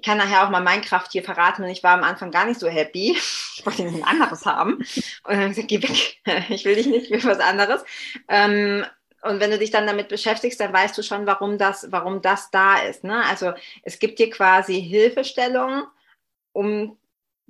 ich 0.00 0.06
kann 0.06 0.16
nachher 0.16 0.46
auch 0.46 0.50
mal 0.50 0.62
mein 0.62 0.80
Krafttier 0.80 1.22
verraten 1.22 1.62
und 1.62 1.68
ich 1.68 1.82
war 1.82 1.92
am 1.92 2.04
Anfang 2.04 2.30
gar 2.30 2.46
nicht 2.46 2.58
so 2.58 2.68
happy. 2.68 3.16
Ich 3.60 3.66
wollte 3.66 3.82
ein 3.82 4.04
anderes 4.04 4.46
haben. 4.46 4.76
Und 4.76 4.86
dann 5.26 5.40
habe 5.40 5.50
ich 5.50 5.56
gesagt, 5.56 5.68
geh 5.68 5.82
weg. 5.82 6.16
Ich 6.48 6.64
will 6.64 6.76
dich 6.76 6.86
nicht, 6.86 7.10
ich 7.10 7.10
will 7.10 7.30
was 7.30 7.40
anderes. 7.40 7.84
Ähm, 8.26 8.86
und 9.20 9.38
wenn 9.38 9.50
du 9.50 9.58
dich 9.58 9.70
dann 9.70 9.86
damit 9.86 10.08
beschäftigst, 10.08 10.58
dann 10.58 10.72
weißt 10.72 10.96
du 10.96 11.02
schon, 11.02 11.26
warum 11.26 11.58
das, 11.58 11.92
warum 11.92 12.22
das 12.22 12.50
da 12.50 12.78
ist. 12.78 13.04
Ne? 13.04 13.22
Also 13.26 13.52
es 13.82 13.98
gibt 13.98 14.18
dir 14.18 14.30
quasi 14.30 14.80
Hilfestellung, 14.80 15.82
um 16.52 16.96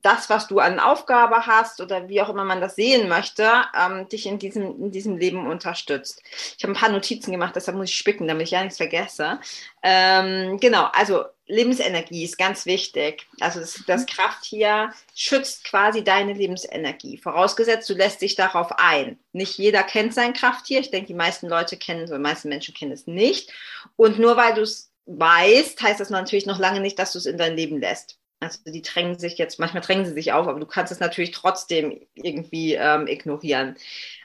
das, 0.02 0.30
was 0.30 0.46
du 0.46 0.58
an 0.58 0.80
Aufgabe 0.80 1.46
hast 1.46 1.80
oder 1.80 2.08
wie 2.08 2.20
auch 2.20 2.28
immer 2.28 2.44
man 2.44 2.60
das 2.60 2.76
sehen 2.76 3.08
möchte, 3.08 3.48
ähm, 3.78 4.08
dich 4.08 4.26
in 4.26 4.38
diesem, 4.38 4.84
in 4.84 4.90
diesem 4.90 5.16
Leben 5.16 5.46
unterstützt. 5.46 6.22
Ich 6.56 6.64
habe 6.64 6.72
ein 6.72 6.80
paar 6.80 6.90
Notizen 6.90 7.32
gemacht, 7.32 7.54
deshalb 7.56 7.76
muss 7.76 7.90
ich 7.90 7.96
spicken, 7.96 8.28
damit 8.28 8.46
ich 8.46 8.52
ja 8.52 8.62
nichts 8.62 8.78
vergesse. 8.78 9.40
Ähm, 9.82 10.58
genau, 10.58 10.88
also 10.92 11.24
Lebensenergie 11.50 12.24
ist 12.24 12.38
ganz 12.38 12.64
wichtig. 12.64 13.26
Also 13.40 13.60
das, 13.60 13.82
das 13.86 14.06
Krafttier 14.06 14.92
schützt 15.14 15.64
quasi 15.64 16.04
deine 16.04 16.32
Lebensenergie. 16.32 17.18
Vorausgesetzt, 17.18 17.90
du 17.90 17.94
lässt 17.94 18.22
dich 18.22 18.36
darauf 18.36 18.72
ein. 18.78 19.18
Nicht 19.32 19.58
jeder 19.58 19.82
kennt 19.82 20.14
sein 20.14 20.32
Krafttier. 20.32 20.80
Ich 20.80 20.90
denke, 20.90 21.08
die 21.08 21.14
meisten 21.14 21.48
Leute 21.48 21.76
kennen, 21.76 22.06
so 22.06 22.14
die 22.14 22.20
meisten 22.20 22.48
Menschen 22.48 22.74
kennen 22.74 22.92
es 22.92 23.06
nicht. 23.06 23.52
Und 23.96 24.18
nur 24.18 24.36
weil 24.36 24.54
du 24.54 24.62
es 24.62 24.92
weißt, 25.06 25.82
heißt 25.82 26.00
das 26.00 26.10
natürlich 26.10 26.46
noch 26.46 26.58
lange 26.58 26.80
nicht, 26.80 26.98
dass 26.98 27.12
du 27.12 27.18
es 27.18 27.26
in 27.26 27.36
dein 27.36 27.56
Leben 27.56 27.80
lässt. 27.80 28.19
Also 28.40 28.58
die 28.64 28.82
drängen 28.82 29.18
sich 29.18 29.36
jetzt, 29.36 29.58
manchmal 29.58 29.82
drängen 29.82 30.06
sie 30.06 30.14
sich 30.14 30.32
auf, 30.32 30.48
aber 30.48 30.58
du 30.58 30.66
kannst 30.66 30.90
es 30.90 31.00
natürlich 31.00 31.30
trotzdem 31.30 32.00
irgendwie 32.14 32.74
ähm, 32.74 33.06
ignorieren. 33.06 33.76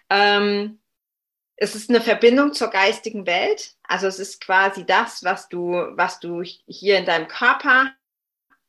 Ähm, 0.10 0.80
es 1.58 1.76
ist 1.76 1.90
eine 1.90 2.02
Verbindung 2.02 2.54
zur 2.54 2.70
geistigen 2.70 3.26
Welt. 3.26 3.76
Also 3.84 4.08
es 4.08 4.20
ist 4.20 4.42
quasi 4.42 4.86
das, 4.86 5.24
was 5.24 5.50
du, 5.50 5.74
was 5.92 6.20
du 6.20 6.42
hier 6.44 6.98
in 6.98 7.06
deinem 7.06 7.28
Körper 7.28 7.92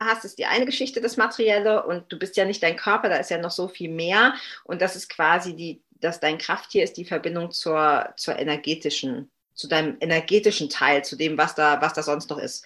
hast, 0.01 0.25
ist 0.25 0.39
die 0.39 0.47
eine 0.47 0.67
Geschichte, 0.67 1.01
das 1.01 1.17
Materielle, 1.17 1.85
und 1.87 2.13
du 2.13 2.19
bist 2.19 2.37
ja 2.37 2.45
nicht 2.45 2.63
dein 2.63 2.77
Körper, 2.77 3.09
da 3.09 3.17
ist 3.17 3.31
ja 3.31 3.39
noch 3.39 3.51
so 3.51 3.69
viel 3.69 3.91
mehr. 3.91 4.35
Und 4.65 4.83
das 4.83 4.95
ist 4.97 5.09
quasi 5.09 5.55
die, 5.57 5.83
dass 5.91 6.21
dein 6.21 6.39
Krafttier 6.39 6.85
ist 6.85 6.97
die 6.97 7.05
Verbindung 7.05 7.51
zur, 7.51 8.13
zur 8.17 8.39
energetischen, 8.39 9.31
zu 9.55 9.69
deinem 9.69 9.97
energetischen 10.01 10.69
Teil, 10.69 11.05
zu 11.05 11.17
dem, 11.17 11.39
was 11.39 11.55
da, 11.55 11.81
was 11.81 11.95
da 11.95 12.03
sonst 12.03 12.31
noch 12.31 12.39
ist. 12.39 12.65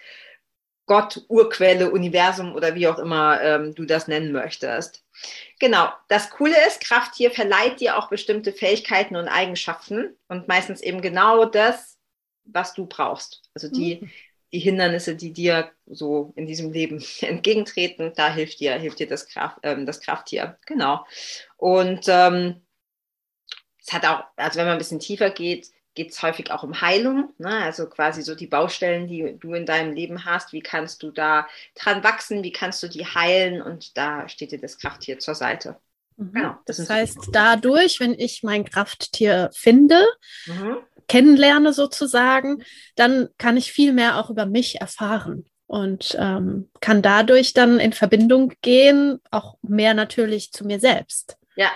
Gott, 0.90 1.24
Urquelle, 1.28 1.92
Universum 1.92 2.52
oder 2.52 2.74
wie 2.74 2.88
auch 2.88 2.98
immer 2.98 3.40
ähm, 3.40 3.76
du 3.76 3.84
das 3.84 4.08
nennen 4.08 4.32
möchtest. 4.32 5.04
Genau, 5.60 5.88
das 6.08 6.30
Coole 6.30 6.56
ist, 6.66 6.80
Krafttier 6.80 7.30
verleiht 7.30 7.78
dir 7.78 7.96
auch 7.96 8.08
bestimmte 8.08 8.52
Fähigkeiten 8.52 9.14
und 9.14 9.28
Eigenschaften 9.28 10.16
und 10.26 10.48
meistens 10.48 10.80
eben 10.80 11.00
genau 11.00 11.44
das, 11.44 11.96
was 12.42 12.74
du 12.74 12.86
brauchst. 12.86 13.40
Also 13.54 13.70
die, 13.70 14.00
mhm. 14.00 14.10
die 14.52 14.58
Hindernisse, 14.58 15.14
die 15.14 15.32
dir 15.32 15.70
so 15.86 16.32
in 16.34 16.48
diesem 16.48 16.72
Leben 16.72 17.00
entgegentreten, 17.20 18.12
da 18.16 18.34
hilft 18.34 18.58
dir, 18.58 18.72
hilft 18.72 18.98
dir 18.98 19.06
das, 19.06 19.28
Kraft, 19.28 19.58
ähm, 19.62 19.86
das 19.86 20.00
Krafttier. 20.00 20.58
Genau. 20.66 21.06
Und 21.56 22.06
ähm, 22.08 22.62
es 23.78 23.92
hat 23.92 24.04
auch, 24.06 24.24
also 24.34 24.58
wenn 24.58 24.66
man 24.66 24.72
ein 24.72 24.78
bisschen 24.78 24.98
tiefer 24.98 25.30
geht, 25.30 25.68
geht 25.94 26.12
es 26.12 26.22
häufig 26.22 26.50
auch 26.50 26.62
um 26.62 26.80
Heilung, 26.80 27.32
ne? 27.38 27.62
also 27.62 27.86
quasi 27.88 28.22
so 28.22 28.34
die 28.34 28.46
Baustellen, 28.46 29.08
die 29.08 29.36
du 29.38 29.54
in 29.54 29.66
deinem 29.66 29.92
Leben 29.92 30.24
hast, 30.24 30.52
wie 30.52 30.60
kannst 30.60 31.02
du 31.02 31.10
da 31.10 31.46
dran 31.74 32.04
wachsen, 32.04 32.42
wie 32.42 32.52
kannst 32.52 32.82
du 32.82 32.88
die 32.88 33.06
heilen 33.06 33.60
und 33.60 33.96
da 33.96 34.28
steht 34.28 34.52
dir 34.52 34.60
das 34.60 34.78
Krafttier 34.78 35.18
zur 35.18 35.34
Seite. 35.34 35.76
Mhm. 36.16 36.32
Genau, 36.32 36.54
das, 36.66 36.76
das 36.76 36.90
heißt, 36.90 37.18
dadurch, 37.32 37.98
wenn 37.98 38.14
ich 38.14 38.42
mein 38.42 38.64
Krafttier 38.64 39.50
finde, 39.52 40.00
mhm. 40.46 40.76
kennenlerne 41.08 41.72
sozusagen, 41.72 42.62
dann 42.94 43.28
kann 43.38 43.56
ich 43.56 43.72
viel 43.72 43.92
mehr 43.92 44.18
auch 44.18 44.30
über 44.30 44.46
mich 44.46 44.80
erfahren 44.80 45.46
und 45.66 46.16
ähm, 46.18 46.70
kann 46.80 47.02
dadurch 47.02 47.52
dann 47.52 47.80
in 47.80 47.92
Verbindung 47.92 48.52
gehen, 48.62 49.20
auch 49.30 49.56
mehr 49.62 49.94
natürlich 49.94 50.52
zu 50.52 50.64
mir 50.66 50.78
selbst. 50.78 51.36
Ja, 51.56 51.70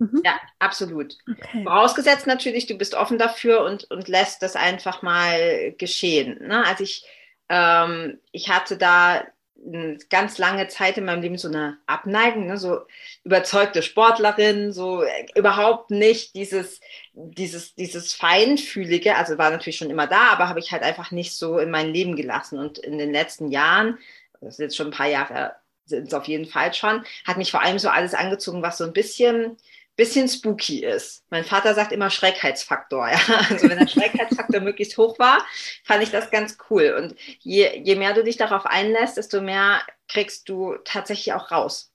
Mhm. 0.00 0.22
Ja, 0.24 0.40
absolut. 0.58 1.18
Okay. 1.30 1.62
Vorausgesetzt 1.62 2.26
natürlich, 2.26 2.66
du 2.66 2.74
bist 2.74 2.94
offen 2.94 3.18
dafür 3.18 3.62
und, 3.62 3.84
und 3.90 4.08
lässt 4.08 4.42
das 4.42 4.56
einfach 4.56 5.02
mal 5.02 5.72
geschehen. 5.76 6.38
Ne? 6.48 6.64
Also 6.66 6.84
ich, 6.84 7.04
ähm, 7.50 8.18
ich 8.32 8.48
hatte 8.48 8.78
da 8.78 9.22
eine 9.62 9.98
ganz 10.08 10.38
lange 10.38 10.68
Zeit 10.68 10.96
in 10.96 11.04
meinem 11.04 11.20
Leben 11.20 11.36
so 11.36 11.48
eine 11.48 11.76
Abneigung, 11.86 12.46
ne? 12.46 12.56
so 12.56 12.80
überzeugte 13.24 13.82
Sportlerin, 13.82 14.72
so 14.72 15.04
überhaupt 15.34 15.90
nicht 15.90 16.34
dieses, 16.34 16.80
dieses, 17.12 17.74
dieses 17.74 18.14
Feinfühlige, 18.14 19.16
also 19.16 19.36
war 19.36 19.50
natürlich 19.50 19.76
schon 19.76 19.90
immer 19.90 20.06
da, 20.06 20.28
aber 20.30 20.48
habe 20.48 20.60
ich 20.60 20.72
halt 20.72 20.82
einfach 20.82 21.10
nicht 21.10 21.36
so 21.36 21.58
in 21.58 21.70
mein 21.70 21.92
Leben 21.92 22.16
gelassen. 22.16 22.58
Und 22.58 22.78
in 22.78 22.96
den 22.96 23.12
letzten 23.12 23.50
Jahren, 23.50 23.98
das 24.40 24.54
ist 24.54 24.60
jetzt 24.60 24.76
schon 24.78 24.88
ein 24.88 24.92
paar 24.92 25.08
Jahre, 25.08 25.56
sind 25.84 26.08
es 26.08 26.14
auf 26.14 26.24
jeden 26.24 26.46
Fall 26.46 26.72
schon, 26.72 27.04
hat 27.26 27.36
mich 27.36 27.50
vor 27.50 27.60
allem 27.60 27.78
so 27.78 27.90
alles 27.90 28.14
angezogen, 28.14 28.62
was 28.62 28.78
so 28.78 28.84
ein 28.84 28.94
bisschen 28.94 29.58
bisschen 29.96 30.28
spooky 30.28 30.84
ist. 30.84 31.24
Mein 31.30 31.44
Vater 31.44 31.74
sagt 31.74 31.92
immer 31.92 32.10
Schreckheitsfaktor. 32.10 33.08
Ja? 33.10 33.18
Also 33.50 33.68
wenn 33.68 33.78
der 33.78 33.88
Schreckheitsfaktor 33.88 34.60
möglichst 34.60 34.96
hoch 34.96 35.18
war, 35.18 35.44
fand 35.84 36.02
ich 36.02 36.10
das 36.10 36.30
ganz 36.30 36.56
cool. 36.70 36.94
Und 36.98 37.14
je, 37.40 37.80
je 37.82 37.96
mehr 37.96 38.14
du 38.14 38.24
dich 38.24 38.36
darauf 38.36 38.66
einlässt, 38.66 39.16
desto 39.16 39.40
mehr 39.40 39.82
kriegst 40.08 40.48
du 40.48 40.76
tatsächlich 40.84 41.34
auch 41.34 41.50
raus. 41.50 41.90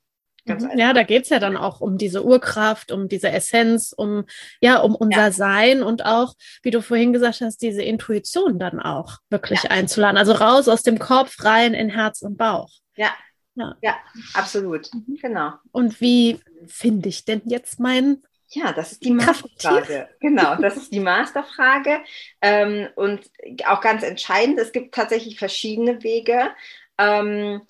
Mhm. 0.46 0.78
ja, 0.78 0.94
da 0.94 1.04
geht 1.04 1.24
es 1.24 1.30
ja 1.30 1.40
dann 1.40 1.58
auch 1.58 1.82
um 1.82 1.98
diese 1.98 2.24
Urkraft, 2.24 2.92
um 2.92 3.08
diese 3.08 3.32
Essenz, 3.32 3.94
um 3.96 4.26
ja, 4.62 4.78
um 4.78 4.96
unser 4.96 5.26
ja. 5.26 5.32
Sein 5.32 5.82
und 5.82 6.06
auch, 6.06 6.36
wie 6.62 6.72
du 6.72 6.82
vorhin 6.82 7.14
gesagt 7.14 7.42
hast, 7.42 7.62
diese 7.62 7.82
Intuition 7.82 8.60
dann 8.60 8.80
auch 8.80 9.18
wirklich 9.30 9.64
ja. 9.64 9.72
einzuladen. 9.72 10.18
Also 10.18 10.34
raus 10.34 10.68
aus 10.68 10.84
dem 10.84 11.00
Kopf, 11.00 11.44
rein 11.44 11.74
in 11.74 11.90
Herz 11.90 12.22
und 12.22 12.38
Bauch. 12.38 12.70
Ja, 12.96 13.12
ja, 13.56 13.76
ja 13.82 13.96
absolut. 14.34 14.94
Mhm. 14.94 15.18
Genau. 15.20 15.54
Und 15.72 16.00
wie 16.00 16.40
finde 16.68 17.10
ich 17.10 17.26
denn 17.26 17.42
jetzt 17.46 17.80
meinen 17.80 18.24
ja, 18.50 18.72
das 18.72 18.94
ist 18.94 19.04
die 19.04 19.12
Masterfrage. 19.12 20.08
Genau, 20.20 20.56
das 20.56 20.78
ist 20.78 20.94
die 20.94 21.00
Masterfrage. 21.00 22.02
Ähm, 22.42 22.88
und 22.96 23.30
auch 23.66 23.82
ganz 23.82 24.04
entscheidend, 24.04 24.60
es 24.60 24.72
gibt 24.72 24.94
tatsächlich 24.94 25.38
verschiedene 25.38 26.04
Wege. 26.04 26.52
Ähm, 26.98 27.62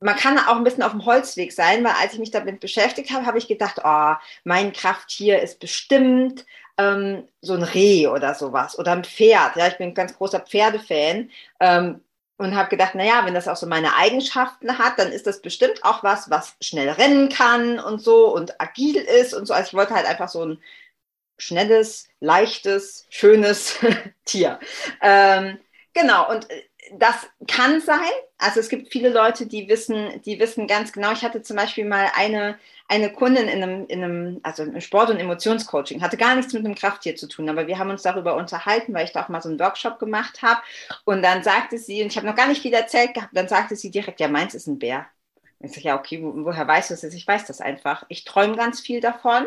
man 0.00 0.16
kann 0.16 0.38
auch 0.38 0.56
ein 0.56 0.64
bisschen 0.64 0.82
auf 0.82 0.92
dem 0.92 1.04
Holzweg 1.04 1.52
sein, 1.52 1.84
weil 1.84 1.92
als 1.92 2.14
ich 2.14 2.18
mich 2.18 2.30
damit 2.30 2.60
beschäftigt 2.60 3.12
habe, 3.12 3.26
habe 3.26 3.38
ich 3.38 3.48
gedacht, 3.48 3.80
oh, 3.84 4.14
mein 4.44 4.72
Krafttier 4.72 5.40
ist 5.40 5.60
bestimmt 5.60 6.44
ähm, 6.78 7.28
so 7.40 7.54
ein 7.54 7.62
Reh 7.62 8.06
oder 8.06 8.34
sowas 8.34 8.78
oder 8.78 8.92
ein 8.92 9.04
Pferd. 9.04 9.56
Ja, 9.56 9.68
ich 9.68 9.78
bin 9.78 9.88
ein 9.88 9.94
ganz 9.94 10.16
großer 10.16 10.40
Pferdefan. 10.40 11.30
Ähm, 11.60 12.00
und 12.40 12.56
habe 12.56 12.70
gedacht, 12.70 12.94
naja, 12.94 13.26
wenn 13.26 13.34
das 13.34 13.48
auch 13.48 13.56
so 13.56 13.66
meine 13.66 13.96
Eigenschaften 13.96 14.78
hat, 14.78 14.98
dann 14.98 15.12
ist 15.12 15.26
das 15.26 15.42
bestimmt 15.42 15.84
auch 15.84 16.02
was, 16.02 16.30
was 16.30 16.56
schnell 16.62 16.88
rennen 16.88 17.28
kann 17.28 17.78
und 17.78 18.00
so 18.00 18.34
und 18.34 18.58
agil 18.58 18.96
ist 18.96 19.34
und 19.34 19.44
so. 19.46 19.52
Also 19.52 19.68
ich 19.68 19.74
wollte 19.74 19.94
halt 19.94 20.06
einfach 20.06 20.30
so 20.30 20.46
ein 20.46 20.62
schnelles, 21.36 22.08
leichtes, 22.20 23.06
schönes 23.10 23.78
Tier. 24.24 24.58
Ähm, 25.02 25.58
genau, 25.92 26.30
und 26.30 26.50
äh, 26.50 26.62
das 26.98 27.28
kann 27.46 27.80
sein. 27.80 27.98
Also 28.38 28.60
es 28.60 28.68
gibt 28.68 28.90
viele 28.92 29.10
Leute, 29.10 29.46
die 29.46 29.68
wissen, 29.68 30.20
die 30.24 30.38
wissen 30.40 30.66
ganz 30.66 30.92
genau. 30.92 31.12
Ich 31.12 31.22
hatte 31.22 31.42
zum 31.42 31.56
Beispiel 31.56 31.84
mal 31.84 32.10
eine, 32.14 32.58
eine 32.88 33.12
Kundin 33.12 33.48
in 33.48 33.62
einem, 33.62 33.86
in 33.86 34.02
einem, 34.02 34.40
also 34.42 34.62
im 34.62 34.80
Sport- 34.80 35.10
und 35.10 35.18
Emotionscoaching, 35.18 36.02
hatte 36.02 36.16
gar 36.16 36.34
nichts 36.34 36.52
mit 36.52 36.64
einem 36.64 36.74
Krafttier 36.74 37.16
zu 37.16 37.28
tun, 37.28 37.48
aber 37.48 37.66
wir 37.66 37.78
haben 37.78 37.90
uns 37.90 38.02
darüber 38.02 38.36
unterhalten, 38.36 38.94
weil 38.94 39.04
ich 39.04 39.12
da 39.12 39.24
auch 39.24 39.28
mal 39.28 39.42
so 39.42 39.48
einen 39.48 39.60
Workshop 39.60 39.98
gemacht 39.98 40.42
habe. 40.42 40.60
Und 41.04 41.22
dann 41.22 41.42
sagte 41.42 41.78
sie, 41.78 42.02
und 42.02 42.08
ich 42.08 42.16
habe 42.16 42.26
noch 42.26 42.36
gar 42.36 42.48
nicht 42.48 42.62
viel 42.62 42.74
erzählt 42.74 43.14
gehabt, 43.14 43.36
dann 43.36 43.48
sagte 43.48 43.76
sie 43.76 43.90
direkt, 43.90 44.20
ja, 44.20 44.28
meins 44.28 44.54
ist 44.54 44.66
ein 44.66 44.78
Bär. 44.78 45.06
Ich 45.62 45.72
sage, 45.72 45.88
ja, 45.88 45.98
okay, 45.98 46.22
wo, 46.22 46.46
woher 46.46 46.66
weißt 46.66 46.90
du 46.90 46.94
das? 46.94 47.04
Ich 47.14 47.26
weiß 47.26 47.44
das 47.44 47.60
einfach. 47.60 48.04
Ich 48.08 48.24
träume 48.24 48.56
ganz 48.56 48.80
viel 48.80 49.00
davon. 49.00 49.46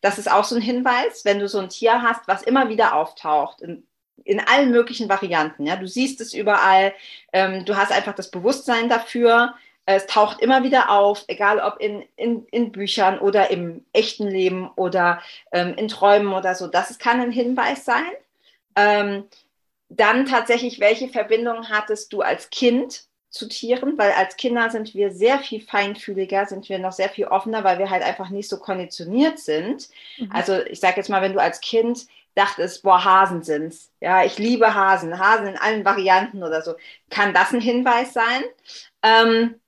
Das 0.00 0.18
ist 0.18 0.30
auch 0.30 0.44
so 0.44 0.54
ein 0.54 0.62
Hinweis, 0.62 1.24
wenn 1.24 1.40
du 1.40 1.48
so 1.48 1.58
ein 1.58 1.68
Tier 1.68 2.02
hast, 2.02 2.28
was 2.28 2.42
immer 2.42 2.68
wieder 2.68 2.94
auftaucht, 2.94 3.60
in 3.62 3.87
in 4.24 4.40
allen 4.40 4.70
möglichen 4.70 5.08
Varianten. 5.08 5.66
Ja, 5.66 5.76
du 5.76 5.86
siehst 5.86 6.20
es 6.20 6.34
überall. 6.34 6.92
Ähm, 7.32 7.64
du 7.64 7.76
hast 7.76 7.92
einfach 7.92 8.14
das 8.14 8.30
Bewusstsein 8.30 8.88
dafür. 8.88 9.54
Es 9.86 10.06
taucht 10.06 10.40
immer 10.40 10.62
wieder 10.64 10.90
auf, 10.90 11.24
egal 11.28 11.60
ob 11.60 11.80
in, 11.80 12.04
in, 12.16 12.46
in 12.50 12.72
Büchern 12.72 13.18
oder 13.18 13.50
im 13.50 13.86
echten 13.94 14.28
Leben 14.28 14.70
oder 14.76 15.22
ähm, 15.50 15.74
in 15.76 15.88
Träumen 15.88 16.34
oder 16.34 16.54
so. 16.54 16.66
Das 16.66 16.98
kann 16.98 17.20
ein 17.20 17.32
Hinweis 17.32 17.86
sein. 17.86 18.10
Ähm, 18.76 19.24
dann 19.88 20.26
tatsächlich, 20.26 20.80
welche 20.80 21.08
Verbindung 21.08 21.70
hattest 21.70 22.12
du 22.12 22.20
als 22.20 22.50
Kind 22.50 23.04
zu 23.30 23.48
Tieren? 23.48 23.96
Weil 23.96 24.12
als 24.12 24.36
Kinder 24.36 24.70
sind 24.70 24.94
wir 24.94 25.10
sehr 25.10 25.38
viel 25.38 25.62
feinfühliger, 25.62 26.46
sind 26.46 26.68
wir 26.68 26.78
noch 26.78 26.92
sehr 26.92 27.08
viel 27.08 27.26
offener, 27.26 27.64
weil 27.64 27.78
wir 27.78 27.90
halt 27.90 28.02
einfach 28.02 28.28
nicht 28.28 28.48
so 28.48 28.58
konditioniert 28.58 29.38
sind. 29.38 29.88
Mhm. 30.18 30.30
Also 30.32 30.60
ich 30.66 30.80
sage 30.80 30.96
jetzt 30.96 31.08
mal, 31.08 31.22
wenn 31.22 31.32
du 31.32 31.40
als 31.40 31.60
Kind 31.60 32.06
dachtest, 32.38 32.82
boah, 32.82 33.04
Hasen 33.04 33.42
sind's. 33.42 33.92
Ja, 34.00 34.24
ich 34.24 34.38
liebe 34.38 34.74
Hasen, 34.74 35.18
Hasen 35.18 35.48
in 35.48 35.56
allen 35.56 35.84
Varianten 35.84 36.42
oder 36.42 36.62
so. 36.62 36.74
Kann 37.10 37.34
das 37.34 37.52
ein 37.52 37.60
Hinweis 37.60 38.12
sein? 38.14 38.42
Ähm, 39.02 39.60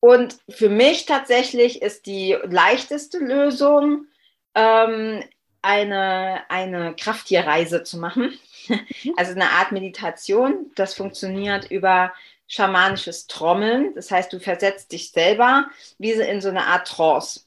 und 0.00 0.36
für 0.48 0.68
mich 0.68 1.06
tatsächlich 1.06 1.82
ist 1.82 2.06
die 2.06 2.36
leichteste 2.44 3.18
Lösung, 3.18 4.06
ähm, 4.54 5.22
eine, 5.62 6.42
eine 6.48 6.94
Krafttierreise 6.94 7.82
zu 7.82 7.98
machen. 7.98 8.38
Also 9.16 9.30
eine 9.30 9.50
Art 9.50 9.70
Meditation. 9.70 10.72
Das 10.74 10.94
funktioniert 10.94 11.70
über 11.70 12.12
schamanisches 12.48 13.28
Trommeln. 13.28 13.94
Das 13.94 14.10
heißt, 14.10 14.32
du 14.32 14.40
versetzt 14.40 14.90
dich 14.90 15.12
selber 15.12 15.68
wie 15.98 16.10
in 16.10 16.40
so 16.40 16.48
eine 16.48 16.64
Art 16.64 16.88
Trance. 16.88 17.42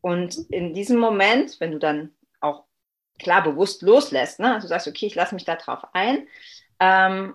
Und 0.00 0.50
in 0.50 0.74
diesem 0.74 0.98
Moment, 0.98 1.60
wenn 1.60 1.70
du 1.70 1.78
dann 1.78 2.12
klar 3.18 3.42
bewusst 3.42 3.82
loslässt. 3.82 4.40
Ne? 4.40 4.58
Du 4.60 4.66
sagst, 4.66 4.88
okay, 4.88 5.06
ich 5.06 5.14
lasse 5.14 5.34
mich 5.34 5.44
da 5.44 5.56
drauf 5.56 5.82
ein. 5.92 6.26
Ähm, 6.80 7.34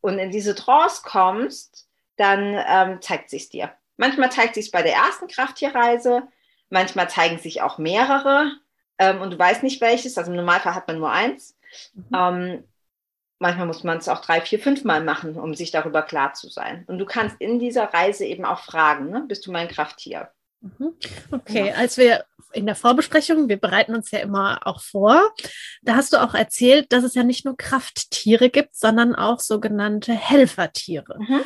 und 0.00 0.18
in 0.18 0.30
diese 0.30 0.54
Trance 0.54 1.02
kommst, 1.04 1.88
dann 2.16 2.58
ähm, 2.66 3.02
zeigt 3.02 3.30
sich 3.30 3.48
dir. 3.48 3.72
Manchmal 3.96 4.32
zeigt 4.32 4.54
sich 4.54 4.70
bei 4.70 4.82
der 4.82 4.94
ersten 4.94 5.28
Krafttierreise, 5.28 6.22
manchmal 6.70 7.10
zeigen 7.10 7.38
sich 7.38 7.60
auch 7.60 7.78
mehrere 7.78 8.52
ähm, 8.98 9.20
und 9.20 9.32
du 9.32 9.38
weißt 9.38 9.62
nicht 9.62 9.80
welches. 9.80 10.16
Also 10.16 10.30
im 10.30 10.36
Normalfall 10.36 10.74
hat 10.74 10.88
man 10.88 10.98
nur 10.98 11.10
eins. 11.10 11.56
Mhm. 11.94 12.04
Ähm, 12.14 12.64
manchmal 13.38 13.66
muss 13.66 13.84
man 13.84 13.98
es 13.98 14.08
auch 14.08 14.20
drei, 14.20 14.40
vier, 14.40 14.58
fünf 14.58 14.84
Mal 14.84 15.02
machen, 15.02 15.36
um 15.36 15.54
sich 15.54 15.70
darüber 15.70 16.02
klar 16.02 16.34
zu 16.34 16.48
sein. 16.48 16.84
Und 16.86 16.98
du 16.98 17.06
kannst 17.06 17.36
in 17.40 17.58
dieser 17.58 17.92
Reise 17.92 18.24
eben 18.24 18.44
auch 18.44 18.60
fragen, 18.60 19.10
ne? 19.10 19.24
bist 19.26 19.46
du 19.46 19.52
mein 19.52 19.68
Krafttier? 19.68 20.30
Mhm. 20.60 20.94
Okay, 21.30 21.68
ja. 21.68 21.74
als 21.74 21.96
wir 21.96 22.24
in 22.52 22.66
der 22.66 22.74
Vorbesprechung, 22.74 23.48
wir 23.48 23.58
bereiten 23.58 23.94
uns 23.94 24.10
ja 24.10 24.18
immer 24.18 24.66
auch 24.66 24.82
vor, 24.82 25.32
da 25.82 25.94
hast 25.94 26.12
du 26.12 26.22
auch 26.22 26.34
erzählt, 26.34 26.92
dass 26.92 27.04
es 27.04 27.14
ja 27.14 27.22
nicht 27.22 27.44
nur 27.44 27.56
Krafttiere 27.56 28.50
gibt, 28.50 28.74
sondern 28.74 29.14
auch 29.14 29.40
sogenannte 29.40 30.12
Helfertiere. 30.12 31.18
Mhm. 31.18 31.40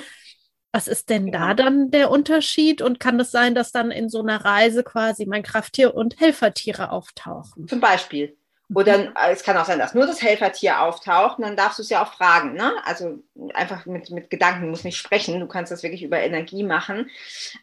Was 0.73 0.89
ist 0.89 1.09
denn 1.09 1.31
da 1.31 1.53
genau. 1.53 1.71
dann 1.71 1.91
der 1.93 2.11
Unterschied? 2.11 2.83
Und 2.83 2.99
kann 2.99 3.21
es 3.21 3.31
sein, 3.31 3.55
dass 3.55 3.71
dann 3.71 3.93
in 3.93 4.09
so 4.09 4.21
einer 4.21 4.45
Reise 4.45 4.83
quasi 4.83 5.25
mein 5.25 5.45
Krafttier 5.45 5.95
und 5.95 6.19
Helfertiere 6.19 6.91
auftauchen? 6.91 7.69
Zum 7.69 7.81
Beispiel. 7.81 8.37
Oder 8.73 8.99
mhm. 8.99 9.13
äh, 9.17 9.33
es 9.33 9.43
kann 9.43 9.57
auch 9.57 9.67
sein, 9.67 9.79
dass 9.79 9.95
nur 9.95 10.07
das 10.07 10.23
Helfertier 10.23 10.81
auftaucht 10.81 11.39
und 11.39 11.45
dann 11.45 11.57
darfst 11.57 11.79
du 11.79 11.83
es 11.83 11.91
ja 11.91 12.03
auch 12.03 12.15
fragen. 12.15 12.55
Ne? 12.55 12.73
Also 12.85 13.19
einfach 13.53 13.85
mit, 13.85 14.11
mit 14.11 14.31
Gedanken, 14.31 14.71
muss 14.71 14.85
nicht 14.85 14.97
sprechen. 14.97 15.41
Du 15.41 15.47
kannst 15.47 15.71
das 15.71 15.83
wirklich 15.83 16.03
über 16.03 16.21
Energie 16.21 16.63
machen. 16.63 17.11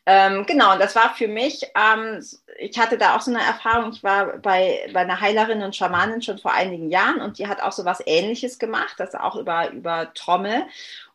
Ähm, 0.05 0.45
genau, 0.45 0.73
und 0.73 0.79
das 0.79 0.95
war 0.95 1.15
für 1.15 1.27
mich, 1.27 1.65
ähm, 1.75 2.23
ich 2.59 2.77
hatte 2.77 2.97
da 2.97 3.15
auch 3.15 3.21
so 3.21 3.31
eine 3.31 3.43
Erfahrung. 3.43 3.91
Ich 3.93 4.03
war 4.03 4.37
bei, 4.37 4.87
bei 4.93 5.01
einer 5.01 5.19
Heilerin 5.19 5.63
und 5.63 5.75
Schamanin 5.75 6.21
schon 6.21 6.37
vor 6.37 6.53
einigen 6.53 6.89
Jahren 6.91 7.21
und 7.21 7.39
die 7.39 7.47
hat 7.47 7.61
auch 7.61 7.71
so 7.71 7.83
was 7.83 8.03
Ähnliches 8.05 8.59
gemacht, 8.59 8.95
das 8.97 9.15
auch 9.15 9.35
über, 9.35 9.71
über 9.71 10.13
Trommel. 10.13 10.65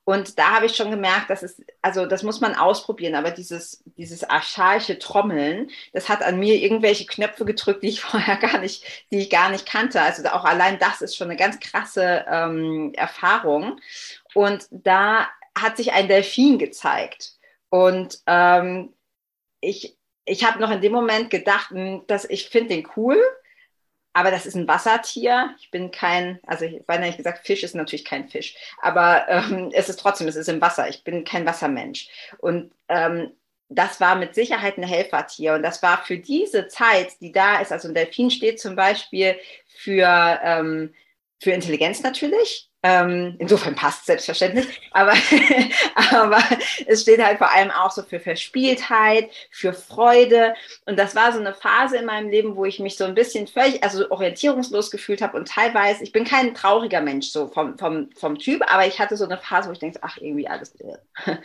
Und 0.07 0.39
da 0.39 0.53
habe 0.53 0.67
ich 0.67 0.77
schon 0.77 0.93
gemerkt, 0.93 1.31
dass 1.31 1.43
es, 1.43 1.61
also 1.83 2.07
das 2.07 2.23
muss 2.23 2.41
man 2.41 2.55
ausprobieren, 2.55 3.17
aber 3.17 3.33
dieses, 3.33 3.83
dieses 3.97 4.23
archaische 4.23 5.01
Trommeln, 5.01 5.69
das 5.93 6.09
hat 6.09 6.23
an 6.23 6.39
mir 6.39 6.55
irgendwelche 6.55 7.07
Knöpfe 7.07 7.45
gedrückt, 7.45 7.83
die 7.83 7.89
ich 7.89 8.01
vorher 8.03 8.37
gar 8.37 8.59
nicht, 8.59 8.85
die 9.11 9.19
ich 9.19 9.31
gar 9.31 9.51
nicht 9.51 9.67
kannte. 9.67 10.01
Also 10.01 10.25
auch 10.29 10.45
allein 10.45 10.79
das 10.79 11.03
ist 11.03 11.17
schon 11.17 11.29
eine 11.29 11.37
ganz 11.37 11.59
krasse 11.59 12.25
ähm, 12.31 12.93
Erfahrung. 12.95 13.81
Und 14.33 14.69
da 14.71 15.29
hat 15.59 15.77
sich 15.77 15.93
ein 15.93 16.07
Delfin 16.07 16.61
gezeigt. 16.61 17.33
Und 17.69 18.21
ähm, 18.29 18.95
ich, 19.61 19.99
ich 20.25 20.45
habe 20.45 20.61
noch 20.61 20.71
in 20.71 20.83
dem 20.83 20.93
Moment 20.93 21.31
gedacht, 21.31 21.71
hm, 21.71 22.05
dass 22.07 22.31
ich 22.31 22.49
finde 22.49 22.77
den 22.77 22.89
cool 22.97 23.21
aber 24.17 24.31
das 24.31 24.47
ist 24.47 24.55
ein 24.55 24.67
Wassertier. 24.67 25.55
Ich 25.61 25.71
bin 25.71 25.91
kein, 25.91 26.41
also 26.47 26.65
ich 26.65 26.83
habe 26.89 27.03
nicht 27.03 27.19
gesagt, 27.19 27.47
Fisch 27.47 27.63
ist 27.63 27.75
natürlich 27.75 28.07
kein 28.07 28.31
Fisch, 28.31 28.57
aber 28.81 29.29
ähm, 29.29 29.71
es 29.75 29.91
ist 29.91 30.01
trotzdem, 30.01 30.27
es 30.27 30.37
ist 30.37 30.49
im 30.49 30.63
Wasser. 30.63 30.89
Ich 30.89 31.05
bin 31.05 31.25
kein 31.25 31.45
Wassermensch. 31.45 32.09
Und 32.39 32.73
ähm, 32.89 33.33
das 33.69 34.01
war 34.01 34.15
mit 34.15 34.35
Sicherheit 34.35 34.79
ein 34.79 34.85
Helfertier. 34.85 35.53
Und 35.53 35.63
das 35.63 35.83
war 35.83 36.03
für 36.03 36.17
diese 36.17 36.67
Zeit, 36.69 37.21
die 37.21 37.31
da 37.31 37.61
ist, 37.61 37.73
also 37.73 37.89
ein 37.89 37.95
Delfin 37.95 38.31
steht 38.31 38.59
zum 38.59 38.75
Beispiel 38.75 39.37
für, 39.67 40.41
ähm, 40.43 40.95
für 41.39 41.51
Intelligenz 41.51 42.03
natürlich, 42.03 42.71
ähm, 42.83 43.35
insofern 43.39 43.75
passt 43.75 44.07
selbstverständlich, 44.07 44.81
aber, 44.93 45.15
aber 46.13 46.39
es 46.87 47.03
steht 47.03 47.25
halt 47.25 47.39
vor 47.39 47.51
allem 47.51 47.71
auch 47.71 47.91
so 47.91 48.03
für 48.03 48.21
Verspieltheit, 48.21 49.31
für 49.51 49.73
Freude. 49.73 50.55
Und 50.85 50.99
das 50.99 51.17
war 51.17 51.33
so 51.33 51.41
eine 51.41 51.55
Phase 51.55 51.97
in 51.97 52.05
meinem 52.05 52.29
Leben, 52.29 52.55
wo 52.55 52.65
ich 52.65 52.79
mich 52.79 52.97
so 52.97 53.05
ein 53.05 53.15
bisschen 53.15 53.47
völlig, 53.47 53.83
also 53.83 54.09
orientierungslos 54.11 54.91
gefühlt 54.91 55.23
habe 55.23 55.37
und 55.37 55.49
teilweise, 55.49 56.05
ich 56.05 56.13
bin 56.13 56.25
kein 56.25 56.55
trauriger 56.55 57.01
Mensch 57.01 57.29
so 57.29 57.49
vom, 57.49 57.77
vom, 57.79 58.11
vom 58.15 58.39
Typ, 58.39 58.63
aber 58.73 58.87
ich 58.87 59.01
hatte 59.01 59.17
so 59.17 59.25
eine 59.25 59.39
Phase, 59.39 59.69
wo 59.69 59.73
ich 59.73 59.79
denke, 59.81 59.99
ach, 60.03 60.19
irgendwie 60.19 60.47
alles. 60.47 60.75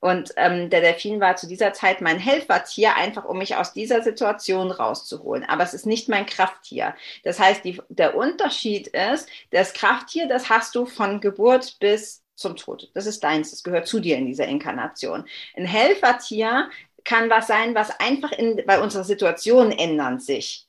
Und 0.00 0.32
ähm, 0.36 0.70
der 0.70 0.80
Delfin 0.80 1.20
war 1.20 1.34
zu 1.34 1.48
dieser 1.48 1.72
Zeit 1.72 2.00
mein 2.00 2.18
Helfertier, 2.18 2.94
einfach 2.94 3.24
um 3.24 3.38
mich 3.38 3.56
aus 3.56 3.72
dieser 3.72 4.00
Situation 4.02 4.70
rauszuholen. 4.70 5.44
Aber 5.44 5.64
es 5.64 5.74
ist 5.74 5.86
nicht 5.86 6.08
mein 6.08 6.24
Krafttier. 6.24 6.94
Das 7.24 7.40
heißt, 7.40 7.64
die, 7.64 7.82
der 7.88 8.14
Unterschied 8.14 8.88
ist, 8.88 9.28
das 9.50 9.72
Krafttier, 9.72 10.28
das 10.28 10.48
hast 10.48 10.76
du 10.76 10.77
von 10.86 11.20
Geburt 11.20 11.78
bis 11.80 12.22
zum 12.34 12.56
Tod. 12.56 12.90
Das 12.94 13.06
ist 13.06 13.24
deins, 13.24 13.50
das 13.50 13.62
gehört 13.62 13.86
zu 13.86 14.00
dir 14.00 14.16
in 14.16 14.26
dieser 14.26 14.46
Inkarnation. 14.46 15.24
Ein 15.56 15.66
Helfertier 15.66 16.70
kann 17.04 17.30
was 17.30 17.46
sein, 17.46 17.74
was 17.74 17.98
einfach 18.00 18.32
in, 18.32 18.62
bei 18.66 18.80
unserer 18.80 19.04
Situation 19.04 19.72
ändern 19.72 20.20
sich, 20.20 20.66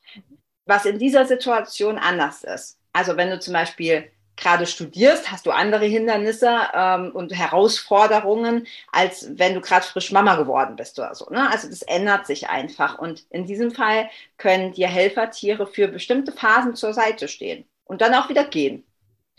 was 0.65 0.85
in 0.85 0.99
dieser 0.99 1.25
Situation 1.25 1.97
anders 1.97 2.43
ist. 2.43 2.77
Also 2.93 3.17
wenn 3.17 3.29
du 3.29 3.39
zum 3.39 3.53
Beispiel 3.53 4.09
gerade 4.39 4.65
studierst, 4.65 5.31
hast 5.31 5.45
du 5.45 5.51
andere 5.51 5.85
Hindernisse 5.85 6.57
ähm, 6.73 7.11
und 7.13 7.33
Herausforderungen, 7.33 8.67
als 8.91 9.27
wenn 9.37 9.53
du 9.53 9.61
gerade 9.61 9.85
frisch 9.85 10.11
Mama 10.11 10.35
geworden 10.35 10.75
bist 10.75 10.97
oder 10.97 11.13
so. 11.13 11.29
Ne? 11.29 11.49
Also 11.51 11.67
das 11.69 11.81
ändert 11.81 12.25
sich 12.25 12.49
einfach. 12.49 12.97
Und 12.97 13.25
in 13.29 13.45
diesem 13.45 13.71
Fall 13.71 14.09
können 14.37 14.71
dir 14.71 14.87
Helfertiere 14.87 15.67
für 15.67 15.87
bestimmte 15.87 16.31
Phasen 16.31 16.75
zur 16.75 16.93
Seite 16.93 17.27
stehen 17.27 17.65
und 17.83 18.01
dann 18.01 18.13
auch 18.13 18.29
wieder 18.29 18.45
gehen. 18.45 18.85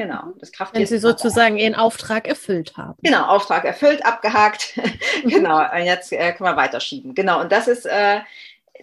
Genau, 0.00 0.32
das 0.38 0.50
Krafttier. 0.50 0.80
Wenn 0.80 0.86
Sie 0.86 0.96
sozusagen 0.96 1.58
Ihren 1.58 1.74
Auftrag 1.74 2.26
erfüllt 2.26 2.78
haben. 2.78 2.96
Genau, 3.02 3.26
Auftrag 3.26 3.66
erfüllt, 3.66 4.02
abgehakt. 4.06 4.80
genau, 5.24 5.60
jetzt 5.74 6.10
äh, 6.10 6.32
können 6.32 6.48
wir 6.48 6.56
weiterschieben. 6.56 7.14
Genau, 7.14 7.42
und 7.42 7.52
das 7.52 7.68
ist, 7.68 7.84
äh, 7.84 8.20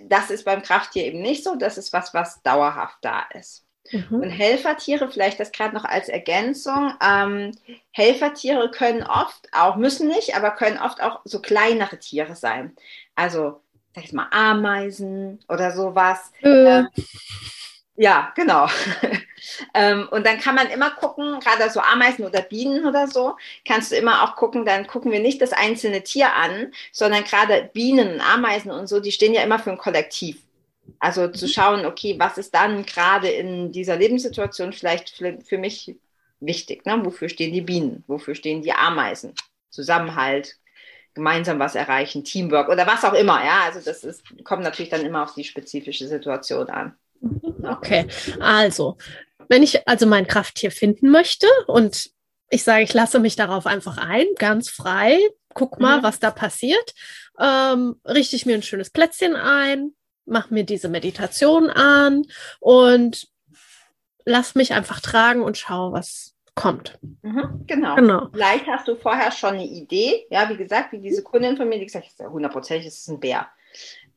das 0.04 0.30
ist 0.30 0.46
beim 0.46 0.62
Krafttier 0.62 1.06
eben 1.06 1.20
nicht 1.24 1.44
so. 1.44 1.56
Das 1.56 1.80
ist 1.80 1.92
was, 1.92 2.14
was 2.14 2.44
dauerhaft 2.44 3.00
da 3.02 3.24
ist. 3.34 3.66
Mhm. 3.92 4.22
Und 4.22 4.30
Helfertiere, 4.30 5.10
vielleicht 5.10 5.40
das 5.40 5.52
gerade 5.52 5.74
noch 5.74 5.86
als 5.86 6.08
Ergänzung. 6.08 6.94
Ähm, 7.04 7.52
Helfertiere 7.89 8.70
können 8.70 9.02
oft 9.02 9.50
auch, 9.54 9.76
müssen 9.76 10.08
nicht, 10.08 10.36
aber 10.36 10.52
können 10.52 10.78
oft 10.78 11.02
auch 11.02 11.22
so 11.26 11.41
kleinere 11.41 11.98
Tiere 11.98 12.36
sein. 12.36 12.76
Also, 13.15 13.60
sag 13.96 14.04
ich 14.04 14.13
mal, 14.13 14.28
Ameisen 14.30 15.39
oder 15.50 15.72
sowas. 15.72 16.32
Äh. 16.44 16.84
Ja, 18.00 18.32
genau. 18.36 18.68
ähm, 19.74 20.08
und 20.12 20.24
dann 20.24 20.40
kann 20.40 20.54
man 20.54 20.68
immer 20.70 20.92
gucken, 20.92 21.40
gerade 21.40 21.68
so 21.72 21.80
Ameisen 21.80 22.26
oder 22.26 22.42
Bienen 22.42 22.86
oder 22.86 23.08
so, 23.08 23.36
kannst 23.68 23.92
du 23.92 23.96
immer 23.96 24.24
auch 24.24 24.36
gucken, 24.36 24.66
dann 24.66 24.86
gucken 24.86 25.12
wir 25.12 25.20
nicht 25.20 25.42
das 25.42 25.52
einzelne 25.52 26.04
Tier 26.04 26.34
an, 26.36 26.72
sondern 26.92 27.24
gerade 27.24 27.72
Bienen, 27.74 28.22
Ameisen 28.22 28.70
und 28.70 28.86
so, 28.88 29.00
die 29.00 29.12
stehen 29.12 29.34
ja 29.34 29.42
immer 29.42 29.58
für 29.58 29.72
ein 29.72 29.80
Kollektiv. 29.80 30.38
Also 31.00 31.28
zu 31.30 31.46
mhm. 31.46 31.50
schauen, 31.50 31.86
okay, 31.88 32.16
was 32.20 32.38
ist 32.38 32.54
dann 32.54 32.86
gerade 32.86 33.30
in 33.30 33.72
dieser 33.72 33.96
Lebenssituation 33.98 34.74
vielleicht 34.74 35.10
für, 35.10 35.40
für 35.42 35.58
mich 35.58 35.96
wichtig? 36.40 36.86
Ne? 36.86 37.04
Wofür 37.04 37.30
stehen 37.30 37.52
die 37.52 37.62
Bienen? 37.62 38.04
Wofür 38.06 38.36
stehen 38.36 38.62
die 38.62 38.74
Ameisen? 38.74 39.34
Zusammenhalt, 39.72 40.56
gemeinsam 41.16 41.58
was 41.58 41.74
erreichen, 41.74 42.24
Teamwork 42.24 42.70
oder 42.70 42.86
was 42.86 43.04
auch 43.04 43.14
immer. 43.14 43.44
Ja, 43.44 43.64
also 43.66 43.80
das 43.84 44.04
ist, 44.04 44.24
kommt 44.44 44.62
natürlich 44.62 44.90
dann 44.90 45.06
immer 45.06 45.24
auf 45.24 45.34
die 45.34 45.44
spezifische 45.44 46.08
Situation 46.08 46.70
an. 46.70 46.96
Okay, 47.63 48.08
also, 48.39 48.97
wenn 49.49 49.62
ich 49.62 49.88
also 49.88 50.06
mein 50.06 50.27
Krafttier 50.27 50.71
finden 50.71 51.10
möchte 51.10 51.47
und 51.67 52.12
ich 52.49 52.63
sage, 52.63 52.84
ich 52.84 52.93
lasse 52.93 53.19
mich 53.19 53.36
darauf 53.36 53.65
einfach 53.65 53.97
ein, 53.97 54.25
ganz 54.38 54.69
frei, 54.69 55.19
guck 55.53 55.80
mal, 55.80 55.99
mhm. 55.99 56.03
was 56.03 56.19
da 56.19 56.32
passiert, 56.32 56.93
ähm, 57.39 57.99
richte 58.06 58.36
ich 58.36 58.45
mir 58.45 58.56
ein 58.56 58.63
schönes 58.63 58.89
Plätzchen 58.89 59.36
ein, 59.36 59.91
mache 60.25 60.53
mir 60.53 60.63
diese 60.63 60.88
Meditation 60.88 61.69
an 61.69 62.23
und 62.60 63.27
lass 64.25 64.56
mich 64.56 64.73
einfach 64.73 64.99
tragen 64.99 65.41
und 65.41 65.58
schau, 65.58 65.91
was 65.91 66.36
kommt. 66.53 66.99
Mhm, 67.21 67.63
genau. 67.65 67.95
genau. 67.95 68.30
Vielleicht 68.34 68.67
hast 68.67 68.88
du 68.88 68.95
vorher 68.95 69.32
schon 69.32 69.56
eine 69.56 69.67
Idee, 69.67 70.25
ja, 70.30 70.49
wie 70.49 70.58
gesagt, 70.58 70.91
wie 70.91 70.99
diese 70.99 71.23
Kundin 71.23 71.56
von 71.56 71.69
mir, 71.69 71.80
die 71.80 71.86
gesagt 71.86 72.08
hat, 72.19 72.30
hundertprozentig 72.30 72.88
ist 72.88 73.01
es 73.01 73.08
ein 73.08 73.19
Bär. 73.19 73.47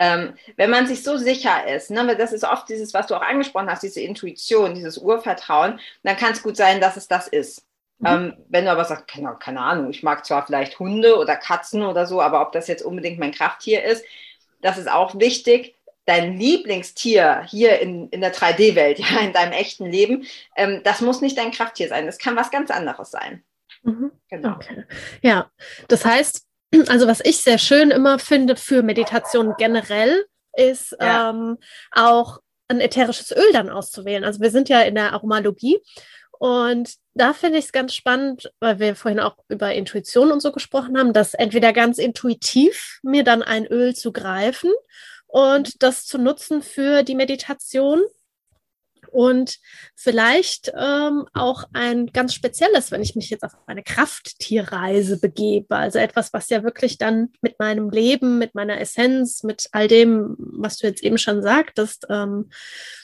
Ähm, 0.03 0.33
wenn 0.57 0.71
man 0.71 0.87
sich 0.87 1.03
so 1.03 1.19
sicher 1.19 1.69
ist, 1.69 1.91
ne, 1.91 2.17
das 2.17 2.33
ist 2.33 2.43
oft 2.45 2.71
dieses, 2.71 2.95
was 2.95 3.07
du 3.07 3.15
auch 3.15 3.21
angesprochen 3.21 3.71
hast, 3.71 3.83
diese 3.83 4.01
Intuition, 4.01 4.75
dieses 4.75 4.97
Urvertrauen, 4.97 5.79
dann 6.03 6.17
kann 6.17 6.33
es 6.33 6.43
gut 6.43 6.57
sein, 6.57 6.81
dass 6.81 6.97
es 6.97 7.07
das 7.07 7.29
ist. 7.29 7.67
Mhm. 7.99 8.07
Ähm, 8.07 8.37
wenn 8.49 8.65
du 8.65 8.71
aber 8.71 8.87
sagst, 8.87 9.07
keine, 9.07 9.37
keine 9.39 9.61
Ahnung, 9.61 9.91
ich 9.91 10.03
mag 10.03 10.25
zwar 10.25 10.47
vielleicht 10.47 10.79
Hunde 10.79 11.19
oder 11.19 11.37
Katzen 11.37 11.83
oder 11.83 12.07
so, 12.07 12.23
aber 12.23 12.41
ob 12.41 12.53
das 12.53 12.67
jetzt 12.67 12.83
unbedingt 12.83 13.19
mein 13.19 13.33
Krafttier 13.33 13.85
ist, 13.85 14.03
das 14.63 14.79
ist 14.79 14.91
auch 14.91 15.19
wichtig. 15.19 15.77
Dein 16.07 16.39
Lieblingstier 16.39 17.43
hier 17.47 17.79
in, 17.81 18.09
in 18.09 18.23
der 18.23 18.33
3D-Welt, 18.33 18.99
ja, 19.01 19.21
in 19.21 19.35
deinem 19.35 19.53
echten 19.53 19.85
Leben, 19.85 20.25
ähm, 20.57 20.81
das 20.83 21.03
muss 21.03 21.21
nicht 21.21 21.37
dein 21.37 21.51
Krafttier 21.51 21.89
sein. 21.89 22.07
Das 22.07 22.19
kann 22.19 22.37
was 22.37 22.51
ganz 22.51 22.71
anderes 22.71 23.11
sein. 23.11 23.45
Mhm. 23.83 24.13
Genau. 24.31 24.55
Okay. 24.55 24.85
Ja, 25.21 25.51
das 25.89 26.07
heißt, 26.07 26.47
also 26.89 27.07
was 27.07 27.21
ich 27.25 27.39
sehr 27.39 27.59
schön 27.59 27.91
immer 27.91 28.19
finde 28.19 28.57
für 28.57 28.83
Meditation 28.83 29.55
generell, 29.59 30.25
ist 30.57 30.97
ja. 31.01 31.31
ähm, 31.31 31.59
auch 31.93 32.41
ein 32.69 32.81
ätherisches 32.81 33.33
Öl 33.33 33.53
dann 33.53 33.71
auszuwählen. 33.71 34.25
Also 34.25 34.41
wir 34.41 34.51
sind 34.51 34.69
ja 34.69 34.81
in 34.83 34.95
der 34.95 35.13
Aromalogie 35.13 35.81
und 36.39 36.95
da 37.15 37.35
finde 37.35 37.59
ich 37.59 37.67
es 37.67 37.73
ganz 37.73 37.95
spannend, 37.95 38.51
weil 38.61 38.79
wir 38.79 38.97
vorhin 38.97 39.21
auch 39.21 39.37
über 39.49 39.75
Intuition 39.75 40.33
und 40.33 40.41
so 40.41 40.53
gesprochen 40.53 40.97
haben, 40.97 41.13
dass 41.13 41.35
entweder 41.35 41.73
ganz 41.73 41.99
intuitiv 41.99 43.01
mir 43.03 43.25
dann 43.25 43.43
ein 43.43 43.67
Öl 43.67 43.95
zu 43.95 44.13
greifen 44.13 44.71
und 45.27 45.83
das 45.83 46.07
zu 46.07 46.19
nutzen 46.19 46.63
für 46.63 47.03
die 47.03 47.15
Meditation 47.15 48.01
und 49.11 49.59
vielleicht 49.95 50.73
ähm, 50.77 51.27
auch 51.35 51.65
ein 51.73 52.07
ganz 52.07 52.35
spezielles, 52.35 52.91
wenn 52.91 53.03
ich 53.03 53.17
mich 53.17 53.31
jetzt 53.31 53.43
auf 53.43 53.53
eine 53.67 53.83
Krafttierreise 53.83 55.21
begebe, 55.21 55.77
also 55.77 55.99
etwas, 55.99 56.33
was 56.33 56.49
ja 56.51 56.63
wirklich 56.63 56.99
dann 56.99 57.33
mit 57.41 57.59
meinem 57.59 57.91
Leben, 57.91 58.39
mit 58.39 58.55
meiner 58.55 58.81
Essenz, 58.81 59.43
mit 59.43 59.69
all 59.73 59.89
dem, 59.89 60.37
was 60.39 60.79
du 60.79 60.87
jetzt 60.87 61.03
eben 61.03 61.19
schon 61.19 61.43
sagtest, 61.43 62.07
ähm, 62.11 62.51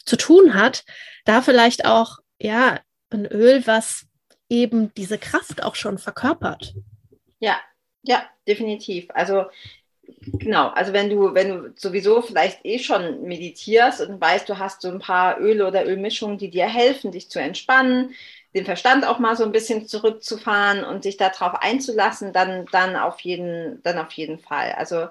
zu 0.05 0.17
tun 0.17 0.55
hat, 0.55 0.85
da 1.25 1.43
vielleicht 1.43 1.85
auch 1.85 2.19
ja 2.39 2.81
ein 3.11 3.27
Öl, 3.27 3.67
was 3.67 4.07
eben 4.49 4.93
diese 4.95 5.19
Kraft 5.19 5.63
auch 5.63 5.75
schon 5.75 5.99
verkörpert. 5.99 6.75
Ja, 7.41 7.59
ja, 8.03 8.23
definitiv. 8.47 9.09
Also 9.11 9.47
genau, 10.21 10.69
also 10.69 10.93
wenn 10.93 11.11
du, 11.11 11.35
wenn 11.35 11.49
du 11.49 11.73
sowieso 11.77 12.23
vielleicht 12.23 12.65
eh 12.65 12.79
schon 12.79 13.23
meditierst 13.23 14.01
und 14.01 14.21
weißt, 14.21 14.49
du 14.49 14.59
hast 14.59 14.83
so 14.83 14.89
ein 14.89 14.99
paar 14.99 15.41
Öle 15.41 15.67
oder 15.67 15.87
Ölmischungen, 15.87 16.39
die 16.39 16.51
dir 16.51 16.67
helfen, 16.67 17.13
dich 17.13 17.31
zu 17.31 17.41
entspannen, 17.41 18.15
den 18.55 18.65
Verstand 18.65 19.07
auch 19.07 19.19
mal 19.19 19.37
so 19.37 19.45
ein 19.45 19.53
bisschen 19.53 19.87
zurückzufahren 19.87 20.85
und 20.85 21.03
sich 21.03 21.17
darauf 21.17 21.55
einzulassen, 21.61 22.33
dann, 22.33 22.67
dann, 22.73 22.97
auf, 22.97 23.21
jeden, 23.21 23.83
dann 23.83 23.99
auf 23.99 24.13
jeden 24.13 24.39
Fall. 24.39 24.73
Also 24.73 25.09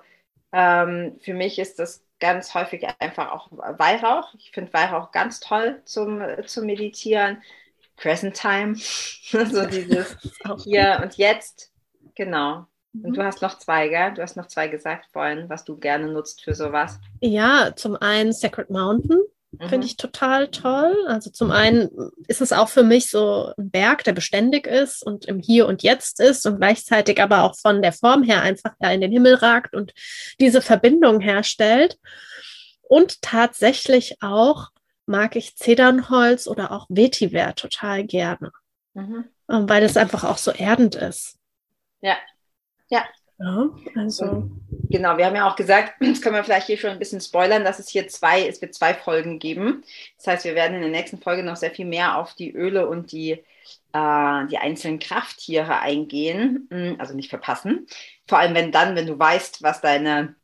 ähm, 0.51 1.17
für 1.21 1.33
mich 1.33 1.59
ist 1.59 1.79
das 1.79 2.03
ganz 2.19 2.53
häufig 2.53 2.87
einfach 2.99 3.31
auch 3.31 3.49
Weihrauch. 3.51 4.33
Ich 4.39 4.51
finde 4.51 4.73
Weihrauch 4.73 5.11
ganz 5.11 5.39
toll 5.39 5.81
zum, 5.85 6.21
zum 6.45 6.65
Meditieren. 6.65 7.41
Present 7.97 8.35
Time, 8.35 8.75
so 8.75 9.65
dieses 9.67 10.17
hier 10.63 10.99
und 11.03 11.15
jetzt. 11.17 11.71
Genau. 12.15 12.67
Und 13.03 13.17
du 13.17 13.21
mhm. 13.21 13.25
hast 13.25 13.41
noch 13.41 13.57
zwei, 13.57 13.89
gell? 13.89 14.13
Du 14.13 14.21
hast 14.21 14.37
noch 14.37 14.47
zwei 14.47 14.67
gesagt 14.67 15.07
vorhin, 15.11 15.49
was 15.49 15.63
du 15.63 15.77
gerne 15.77 16.07
nutzt 16.07 16.43
für 16.43 16.53
sowas. 16.53 16.99
Ja, 17.21 17.71
zum 17.75 17.95
einen 17.95 18.33
Sacred 18.33 18.69
Mountain. 18.69 19.19
Mhm. 19.59 19.69
Finde 19.69 19.87
ich 19.87 19.97
total 19.97 20.49
toll. 20.49 20.95
Also 21.07 21.29
zum 21.29 21.51
einen 21.51 21.89
ist 22.27 22.41
es 22.41 22.51
auch 22.51 22.69
für 22.69 22.83
mich 22.83 23.09
so 23.09 23.51
ein 23.57 23.69
Berg, 23.69 24.03
der 24.03 24.13
beständig 24.13 24.67
ist 24.67 25.03
und 25.05 25.25
im 25.25 25.39
Hier 25.39 25.67
und 25.67 25.83
Jetzt 25.83 26.19
ist 26.19 26.45
und 26.45 26.57
gleichzeitig 26.57 27.21
aber 27.21 27.43
auch 27.43 27.55
von 27.57 27.81
der 27.81 27.93
Form 27.93 28.23
her 28.23 28.41
einfach 28.41 28.73
da 28.79 28.91
in 28.91 29.01
den 29.01 29.11
Himmel 29.11 29.35
ragt 29.35 29.75
und 29.75 29.93
diese 30.39 30.61
Verbindung 30.61 31.19
herstellt. 31.19 31.97
Und 32.81 33.21
tatsächlich 33.21 34.21
auch 34.21 34.69
mag 35.05 35.35
ich 35.35 35.55
Zedernholz 35.55 36.47
oder 36.47 36.71
auch 36.71 36.87
Vetiver 36.89 37.55
total 37.55 38.03
gerne, 38.03 38.51
mhm. 38.93 39.25
Ähm, 39.47 39.69
weil 39.69 39.83
es 39.83 39.95
einfach 39.95 40.23
auch 40.23 40.39
so 40.39 40.49
erdend 40.49 40.95
ist. 40.95 41.37
Ja, 42.01 42.17
ja. 42.89 43.05
Ja, 43.37 43.69
also. 43.95 44.49
Genau, 44.89 45.17
wir 45.17 45.25
haben 45.25 45.35
ja 45.35 45.49
auch 45.49 45.57
gesagt, 45.57 45.95
das 45.99 46.21
können 46.21 46.35
wir 46.35 46.43
vielleicht 46.43 46.67
hier 46.67 46.77
schon 46.77 46.91
ein 46.91 46.99
bisschen 46.99 47.19
spoilern, 47.19 47.65
dass 47.65 47.79
es 47.79 47.89
hier 47.89 48.07
zwei, 48.07 48.47
es 48.47 48.61
wird 48.61 48.73
zwei 48.73 48.93
Folgen 48.93 49.39
geben. 49.39 49.83
Das 50.17 50.27
heißt, 50.27 50.45
wir 50.45 50.55
werden 50.55 50.75
in 50.75 50.81
der 50.81 50.91
nächsten 50.91 51.19
Folge 51.19 51.43
noch 51.43 51.57
sehr 51.57 51.71
viel 51.71 51.85
mehr 51.85 52.17
auf 52.17 52.33
die 52.33 52.53
Öle 52.53 52.87
und 52.87 53.11
die, 53.11 53.31
äh, 53.31 54.47
die 54.47 54.57
einzelnen 54.57 54.99
Krafttiere 54.99 55.79
eingehen. 55.79 56.67
Hm, 56.71 56.95
also 56.97 57.13
nicht 57.13 57.29
verpassen. 57.29 57.87
Vor 58.27 58.39
allem, 58.39 58.55
wenn 58.55 58.71
dann, 58.71 58.95
wenn 58.95 59.07
du 59.07 59.19
weißt, 59.19 59.61
was 59.61 59.81
deine 59.81 60.35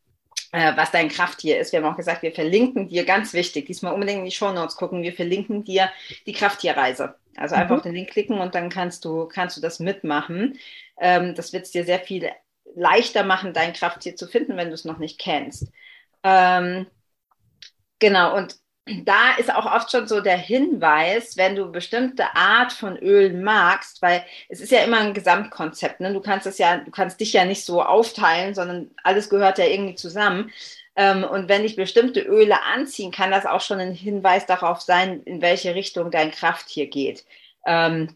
äh, 0.51 0.75
was 0.75 0.91
dein 0.91 1.08
Krafttier 1.08 1.60
ist. 1.60 1.71
Wir 1.71 1.82
haben 1.82 1.91
auch 1.91 1.97
gesagt, 1.97 2.23
wir 2.23 2.34
verlinken 2.34 2.89
dir, 2.89 3.06
ganz 3.06 3.34
wichtig, 3.34 3.67
diesmal 3.67 3.93
unbedingt 3.93 4.19
in 4.19 4.25
die 4.25 4.32
Show 4.32 4.51
Notes 4.51 4.75
gucken, 4.75 5.01
wir 5.01 5.13
verlinken 5.13 5.63
dir 5.63 5.89
die 6.25 6.34
Krafttierreise. 6.34 7.15
Also 7.41 7.56
mhm. 7.56 7.62
einfach 7.62 7.77
auf 7.77 7.82
den 7.84 7.95
Link 7.95 8.12
klicken 8.12 8.39
und 8.39 8.56
dann 8.56 8.69
kannst 8.69 9.06
du, 9.06 9.25
kannst 9.25 9.58
du 9.58 9.62
das 9.62 9.80
mitmachen. 9.80 10.58
Ähm, 10.99 11.36
das 11.36 11.54
wird 11.54 11.65
es 11.65 11.71
dir 11.71 11.84
sehr 11.84 11.99
viel 11.99 12.30
leichter 12.75 13.23
machen, 13.23 13.54
dein 13.54 13.73
Krafttier 13.73 14.15
zu 14.15 14.27
finden, 14.27 14.58
wenn 14.58 14.69
du 14.69 14.73
es 14.73 14.86
noch 14.86 14.97
nicht 14.97 15.19
kennst. 15.19 15.71
Ähm, 16.23 16.88
genau, 17.99 18.38
und 18.38 18.56
da 19.06 19.36
ist 19.38 19.54
auch 19.54 19.65
oft 19.65 19.91
schon 19.91 20.08
so 20.08 20.21
der 20.21 20.38
Hinweis, 20.38 21.38
wenn 21.38 21.56
du 21.56 21.71
bestimmte 21.71 22.36
Art 22.36 22.73
von 22.73 22.97
Öl 22.97 23.34
magst, 23.34 24.01
weil 24.01 24.25
es 24.49 24.60
ist 24.60 24.71
ja 24.71 24.80
immer 24.80 24.99
ein 24.99 25.13
Gesamtkonzept. 25.13 25.99
Ne? 25.99 26.12
Du 26.13 26.19
kannst 26.19 26.47
es 26.47 26.58
ja, 26.58 26.77
du 26.77 26.89
kannst 26.91 27.19
dich 27.19 27.34
ja 27.34 27.45
nicht 27.45 27.63
so 27.63 27.84
aufteilen, 27.84 28.56
sondern 28.56 28.91
alles 29.04 29.30
gehört 29.30 29.60
ja 29.60 29.65
irgendwie 29.65 29.95
zusammen. 29.95 30.51
Ähm, 30.95 31.23
und 31.23 31.47
wenn 31.49 31.63
dich 31.63 31.75
bestimmte 31.75 32.21
Öle 32.21 32.62
anziehen, 32.63 33.12
kann 33.12 33.32
das 33.32 33.45
auch 33.45 33.62
schon 33.62 33.80
ein 33.80 33.93
Hinweis 33.93 34.45
darauf 34.45 34.82
sein, 34.82 35.23
in 35.23 35.41
welche 35.41 35.73
Richtung 35.75 36.12
dein 36.12 36.32
Krafttier 36.32 36.88
geht. 36.88 37.25
Ähm, 37.65 38.15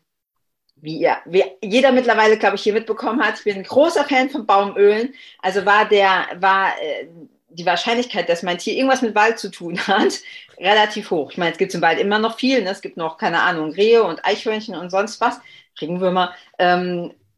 wie, 0.76 1.00
ja, 1.00 1.20
wie 1.26 1.44
jeder 1.64 1.92
mittlerweile, 1.92 2.38
glaube 2.38 2.56
ich, 2.56 2.64
hier 2.64 2.74
mitbekommen 2.74 3.24
hat, 3.24 3.40
ich 3.40 3.46
bin 3.46 3.56
ein 3.56 3.64
großer 3.64 4.04
Fan 4.04 4.30
von 4.30 4.46
Baumölen. 4.46 5.14
Also 5.42 5.66
war 5.66 5.86
der, 5.88 6.28
war 6.36 6.74
äh, 6.82 7.08
die 7.50 7.66
Wahrscheinlichkeit, 7.66 8.28
dass 8.28 8.44
mein 8.44 8.58
Tier 8.58 8.74
irgendwas 8.74 9.02
mit 9.02 9.16
Wald 9.16 9.40
zu 9.40 9.50
tun 9.50 9.80
hat, 9.88 10.20
relativ 10.60 11.12
hoch. 11.12 11.32
Ich 11.32 11.38
meine, 11.38 11.54
es 11.54 11.58
gibt 11.58 11.74
im 11.74 11.82
Wald 11.82 12.00
immer 12.00 12.20
noch 12.20 12.38
viel. 12.38 12.62
Ne? 12.62 12.70
Es 12.70 12.82
gibt 12.82 12.98
noch, 12.98 13.18
keine 13.18 13.42
Ahnung, 13.42 13.72
Rehe 13.72 14.04
und 14.04 14.26
Eichhörnchen 14.26 14.76
und 14.76 14.90
sonst 14.90 15.22
was, 15.22 15.40
Regenwürmer. 15.80 16.34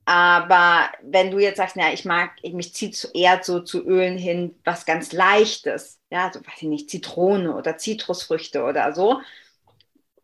Aber 0.08 0.90
wenn 1.04 1.32
du 1.32 1.40
jetzt 1.40 1.58
sagst, 1.58 1.76
na, 1.76 1.92
ich 1.92 2.06
mag, 2.06 2.32
ich, 2.42 2.54
mich 2.54 2.74
zieht 2.74 3.12
eher 3.14 3.44
so 3.44 3.60
zu 3.60 3.86
Ölen 3.86 4.18
hin, 4.18 4.56
was 4.64 4.86
ganz 4.86 5.12
Leichtes, 5.12 6.00
ja, 6.10 6.32
so 6.32 6.40
weiß 6.40 6.62
ich 6.62 6.70
nicht, 6.70 6.90
Zitrone 6.90 7.54
oder 7.54 7.78
Zitrusfrüchte 7.78 8.64
oder 8.64 8.94
so, 8.94 9.20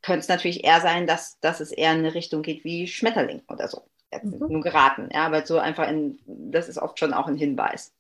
könnte 0.02 0.22
es 0.22 0.30
natürlich 0.30 0.64
eher 0.64 0.80
sein, 0.80 1.06
dass, 1.06 1.38
dass 1.42 1.60
es 1.60 1.74
eher 1.74 1.92
in 1.92 2.00
eine 2.00 2.14
Richtung 2.14 2.44
geht 2.44 2.64
wie 2.64 2.88
Schmetterling 2.88 3.42
oder 3.50 3.68
so. 3.68 3.84
Jetzt 4.10 4.24
mhm. 4.24 4.48
nur 4.48 4.62
geraten, 4.62 5.10
ja, 5.12 5.26
aber 5.26 5.46
so 5.46 5.60
einfach 5.60 5.90
in, 5.90 6.18
das 6.28 6.70
ist 6.70 6.78
oft 6.78 6.98
schon 6.98 7.14
auch 7.14 7.28
ein 7.28 7.36
Hinweis. 7.36 7.92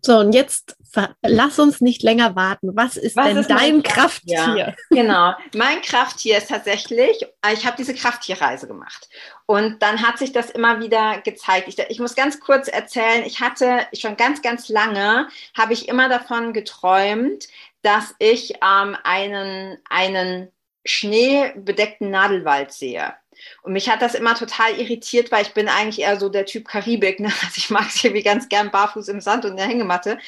So, 0.00 0.18
und 0.18 0.32
jetzt 0.32 0.76
lass 1.22 1.60
uns 1.60 1.80
nicht 1.80 2.02
länger 2.02 2.34
warten. 2.34 2.74
Was 2.74 2.96
ist 2.96 3.16
Was 3.16 3.26
denn 3.26 3.36
ist 3.36 3.48
dein 3.48 3.82
Krafttier? 3.84 4.36
Krafttier? 4.36 4.76
Genau, 4.90 5.34
mein 5.54 5.80
Krafttier 5.82 6.38
ist 6.38 6.48
tatsächlich, 6.48 7.24
ich 7.52 7.64
habe 7.64 7.76
diese 7.76 7.94
Krafttierreise 7.94 8.66
gemacht. 8.66 9.08
Und 9.46 9.80
dann 9.80 10.02
hat 10.02 10.18
sich 10.18 10.32
das 10.32 10.50
immer 10.50 10.80
wieder 10.80 11.20
gezeigt. 11.20 11.68
Ich, 11.68 11.78
ich 11.78 12.00
muss 12.00 12.16
ganz 12.16 12.40
kurz 12.40 12.66
erzählen, 12.66 13.22
ich 13.24 13.40
hatte 13.40 13.86
schon 13.94 14.16
ganz, 14.16 14.42
ganz 14.42 14.68
lange, 14.68 15.28
habe 15.56 15.72
ich 15.72 15.88
immer 15.88 16.08
davon 16.08 16.52
geträumt, 16.52 17.46
dass 17.82 18.16
ich 18.18 18.54
ähm, 18.54 18.96
einen, 19.04 19.78
einen 19.88 20.50
schneebedeckten 20.84 22.10
Nadelwald 22.10 22.72
sehe. 22.72 23.14
Und 23.62 23.72
mich 23.72 23.88
hat 23.88 24.02
das 24.02 24.14
immer 24.14 24.34
total 24.34 24.78
irritiert, 24.78 25.30
weil 25.30 25.42
ich 25.42 25.54
bin 25.54 25.68
eigentlich 25.68 26.00
eher 26.00 26.18
so 26.18 26.28
der 26.28 26.46
Typ 26.46 26.68
Karibik. 26.68 27.20
Ne? 27.20 27.28
Also 27.42 27.54
ich 27.56 27.70
mag 27.70 27.88
es 27.88 28.02
irgendwie 28.02 28.22
ganz 28.22 28.48
gern 28.48 28.70
barfuß 28.70 29.08
im 29.08 29.20
Sand 29.20 29.44
und 29.44 29.52
in 29.52 29.56
der 29.58 29.66
Hängematte. 29.66 30.18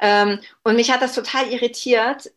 Ähm, 0.00 0.40
und 0.64 0.76
mich 0.76 0.90
hat 0.90 1.02
das 1.02 1.14
total 1.14 1.48
irritiert, 1.52 2.30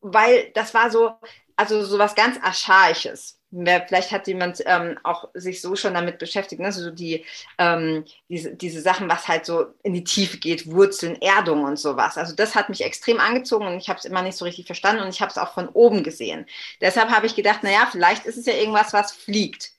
weil 0.00 0.50
das 0.54 0.74
war 0.74 0.90
so, 0.90 1.12
also 1.56 1.84
so 1.84 1.98
was 1.98 2.14
ganz 2.14 2.38
Archaisches 2.42 3.37
vielleicht 3.50 4.12
hat 4.12 4.26
jemand 4.26 4.62
ähm, 4.66 4.98
auch 5.04 5.28
sich 5.34 5.62
so 5.62 5.74
schon 5.74 5.94
damit 5.94 6.18
beschäftigt, 6.18 6.60
ne? 6.60 6.66
also 6.66 6.90
die, 6.90 7.24
ähm, 7.56 8.04
diese, 8.28 8.54
diese 8.54 8.82
Sachen, 8.82 9.08
was 9.08 9.26
halt 9.26 9.46
so 9.46 9.66
in 9.82 9.94
die 9.94 10.04
Tiefe 10.04 10.36
geht, 10.36 10.70
Wurzeln, 10.70 11.20
Erdung 11.22 11.64
und 11.64 11.78
sowas. 11.78 12.18
Also 12.18 12.34
das 12.34 12.54
hat 12.54 12.68
mich 12.68 12.84
extrem 12.84 13.20
angezogen 13.20 13.66
und 13.66 13.78
ich 13.78 13.88
habe 13.88 13.98
es 13.98 14.04
immer 14.04 14.22
nicht 14.22 14.36
so 14.36 14.44
richtig 14.44 14.66
verstanden 14.66 15.02
und 15.02 15.08
ich 15.08 15.22
habe 15.22 15.30
es 15.30 15.38
auch 15.38 15.54
von 15.54 15.68
oben 15.68 16.02
gesehen. 16.02 16.46
Deshalb 16.80 17.10
habe 17.10 17.26
ich 17.26 17.36
gedacht, 17.36 17.62
naja, 17.62 17.88
vielleicht 17.90 18.26
ist 18.26 18.36
es 18.36 18.46
ja 18.46 18.54
irgendwas, 18.54 18.92
was 18.92 19.12
fliegt. 19.12 19.70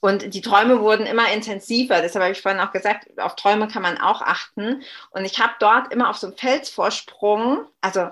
Und 0.00 0.32
die 0.32 0.40
Träume 0.40 0.80
wurden 0.80 1.04
immer 1.04 1.30
intensiver. 1.30 2.00
Deshalb 2.00 2.22
habe 2.22 2.32
ich 2.32 2.40
vorhin 2.40 2.60
auch 2.60 2.72
gesagt, 2.72 3.18
auf 3.18 3.36
Träume 3.36 3.68
kann 3.68 3.82
man 3.82 3.98
auch 3.98 4.22
achten. 4.22 4.82
Und 5.10 5.26
ich 5.26 5.38
habe 5.38 5.52
dort 5.60 5.92
immer 5.92 6.08
auf 6.08 6.16
so 6.16 6.28
einem 6.28 6.36
Felsvorsprung, 6.38 7.66
also 7.82 8.08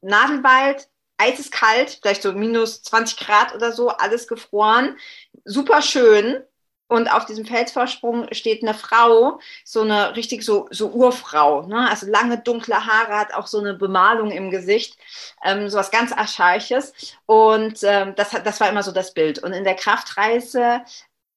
Nadelwald, 0.00 0.88
eiseskalt, 1.18 1.98
vielleicht 2.02 2.22
so 2.22 2.32
minus 2.32 2.82
20 2.82 3.18
Grad 3.18 3.54
oder 3.54 3.72
so, 3.72 3.88
alles 3.88 4.28
gefroren, 4.28 4.96
super 5.44 5.82
schön. 5.82 6.42
Und 6.86 7.08
auf 7.08 7.24
diesem 7.24 7.46
Felsvorsprung 7.46 8.28
steht 8.32 8.62
eine 8.62 8.74
Frau, 8.74 9.40
so 9.64 9.80
eine 9.80 10.14
richtig 10.16 10.44
so, 10.44 10.68
so 10.70 10.90
Urfrau, 10.90 11.66
ne? 11.66 11.88
also 11.88 12.06
lange 12.06 12.38
dunkle 12.38 12.86
Haare, 12.86 13.16
hat 13.16 13.32
auch 13.32 13.46
so 13.46 13.58
eine 13.58 13.74
Bemalung 13.74 14.30
im 14.30 14.50
Gesicht, 14.50 14.98
ähm, 15.42 15.68
so 15.70 15.78
was 15.78 15.90
ganz 15.90 16.12
Archaisches. 16.12 16.92
Und 17.24 17.78
ähm, 17.84 18.14
das, 18.16 18.30
das 18.30 18.60
war 18.60 18.68
immer 18.68 18.82
so 18.82 18.92
das 18.92 19.14
Bild. 19.14 19.38
Und 19.38 19.54
in 19.54 19.64
der 19.64 19.76
Kraftreise, 19.76 20.82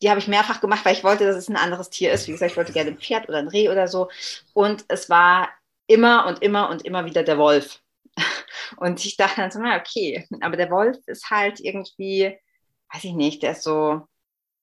die 0.01 0.09
habe 0.09 0.19
ich 0.19 0.27
mehrfach 0.27 0.59
gemacht, 0.59 0.83
weil 0.83 0.93
ich 0.93 1.03
wollte, 1.05 1.25
dass 1.25 1.37
es 1.37 1.47
ein 1.49 1.55
anderes 1.55 1.89
Tier 1.89 2.11
ist. 2.11 2.27
Wie 2.27 2.33
gesagt, 2.33 2.51
ich 2.51 2.57
wollte 2.57 2.73
gerne 2.73 2.91
ein 2.91 2.99
Pferd 2.99 3.29
oder 3.29 3.39
ein 3.39 3.47
Reh 3.47 3.69
oder 3.69 3.87
so. 3.87 4.09
Und 4.53 4.85
es 4.89 5.09
war 5.09 5.49
immer 5.87 6.27
und 6.27 6.43
immer 6.43 6.69
und 6.69 6.85
immer 6.85 7.05
wieder 7.05 7.23
der 7.23 7.37
Wolf. 7.37 7.79
Und 8.77 9.03
ich 9.05 9.17
dachte 9.17 9.41
dann 9.41 9.51
so, 9.51 9.59
na 9.59 9.79
okay, 9.79 10.27
aber 10.41 10.57
der 10.57 10.71
Wolf 10.71 10.97
ist 11.07 11.29
halt 11.29 11.59
irgendwie, 11.59 12.37
weiß 12.93 13.03
ich 13.03 13.13
nicht, 13.13 13.43
der 13.43 13.51
ist 13.51 13.63
so, 13.63 14.01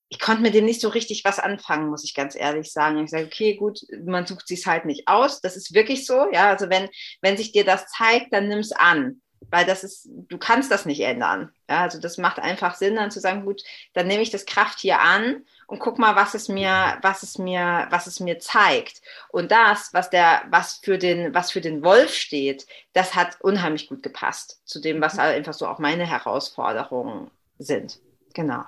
ich 0.09 0.19
konnte 0.19 0.43
mit 0.43 0.53
dem 0.53 0.65
nicht 0.65 0.81
so 0.81 0.89
richtig 0.89 1.25
was 1.25 1.39
anfangen, 1.39 1.89
muss 1.89 2.03
ich 2.03 2.13
ganz 2.13 2.35
ehrlich 2.35 2.71
sagen. 2.71 3.03
Ich 3.03 3.09
sage, 3.09 3.25
okay, 3.25 3.55
gut, 3.55 3.79
man 4.05 4.27
sucht 4.27 4.47
sich 4.47 4.65
halt 4.67 4.85
nicht 4.85 5.07
aus. 5.07 5.41
Das 5.41 5.57
ist 5.57 5.73
wirklich 5.73 6.05
so, 6.05 6.31
ja. 6.31 6.49
Also 6.49 6.69
wenn, 6.69 6.89
wenn 7.21 7.37
sich 7.37 7.51
dir 7.51 7.65
das 7.65 7.87
zeigt, 7.87 8.31
dann 8.31 8.47
nimm 8.47 8.59
es 8.59 8.71
an. 8.71 9.21
Weil 9.51 9.65
das 9.65 9.83
ist, 9.83 10.07
du 10.09 10.37
kannst 10.37 10.71
das 10.71 10.85
nicht 10.85 11.01
ändern. 11.01 11.51
Ja, 11.69 11.81
also 11.81 11.99
das 11.99 12.17
macht 12.17 12.39
einfach 12.39 12.75
Sinn, 12.75 12.95
dann 12.95 13.11
zu 13.11 13.19
sagen, 13.19 13.45
gut, 13.45 13.63
dann 13.93 14.07
nehme 14.07 14.23
ich 14.23 14.31
das 14.31 14.45
Kraft 14.45 14.79
hier 14.79 14.99
an 14.99 15.43
und 15.67 15.79
guck 15.79 15.99
mal, 15.99 16.15
was 16.15 16.33
es 16.33 16.49
mir, 16.49 16.97
was 17.01 17.23
es 17.23 17.37
mir, 17.37 17.87
was 17.89 18.07
es 18.07 18.19
mir 18.19 18.39
zeigt. 18.39 19.01
Und 19.29 19.51
das, 19.51 19.93
was 19.93 20.09
der, 20.09 20.43
was 20.49 20.77
für 20.77 20.97
den, 20.97 21.33
was 21.33 21.51
für 21.51 21.61
den 21.61 21.83
Wolf 21.83 22.13
steht, 22.13 22.65
das 22.93 23.15
hat 23.15 23.39
unheimlich 23.41 23.87
gut 23.87 24.03
gepasst 24.03 24.61
zu 24.65 24.79
dem, 24.79 25.01
was 25.01 25.15
mhm. 25.15 25.21
einfach 25.21 25.53
so 25.53 25.67
auch 25.67 25.79
meine 25.79 26.05
Herausforderungen 26.05 27.31
sind. 27.57 27.99
Genau. 28.33 28.63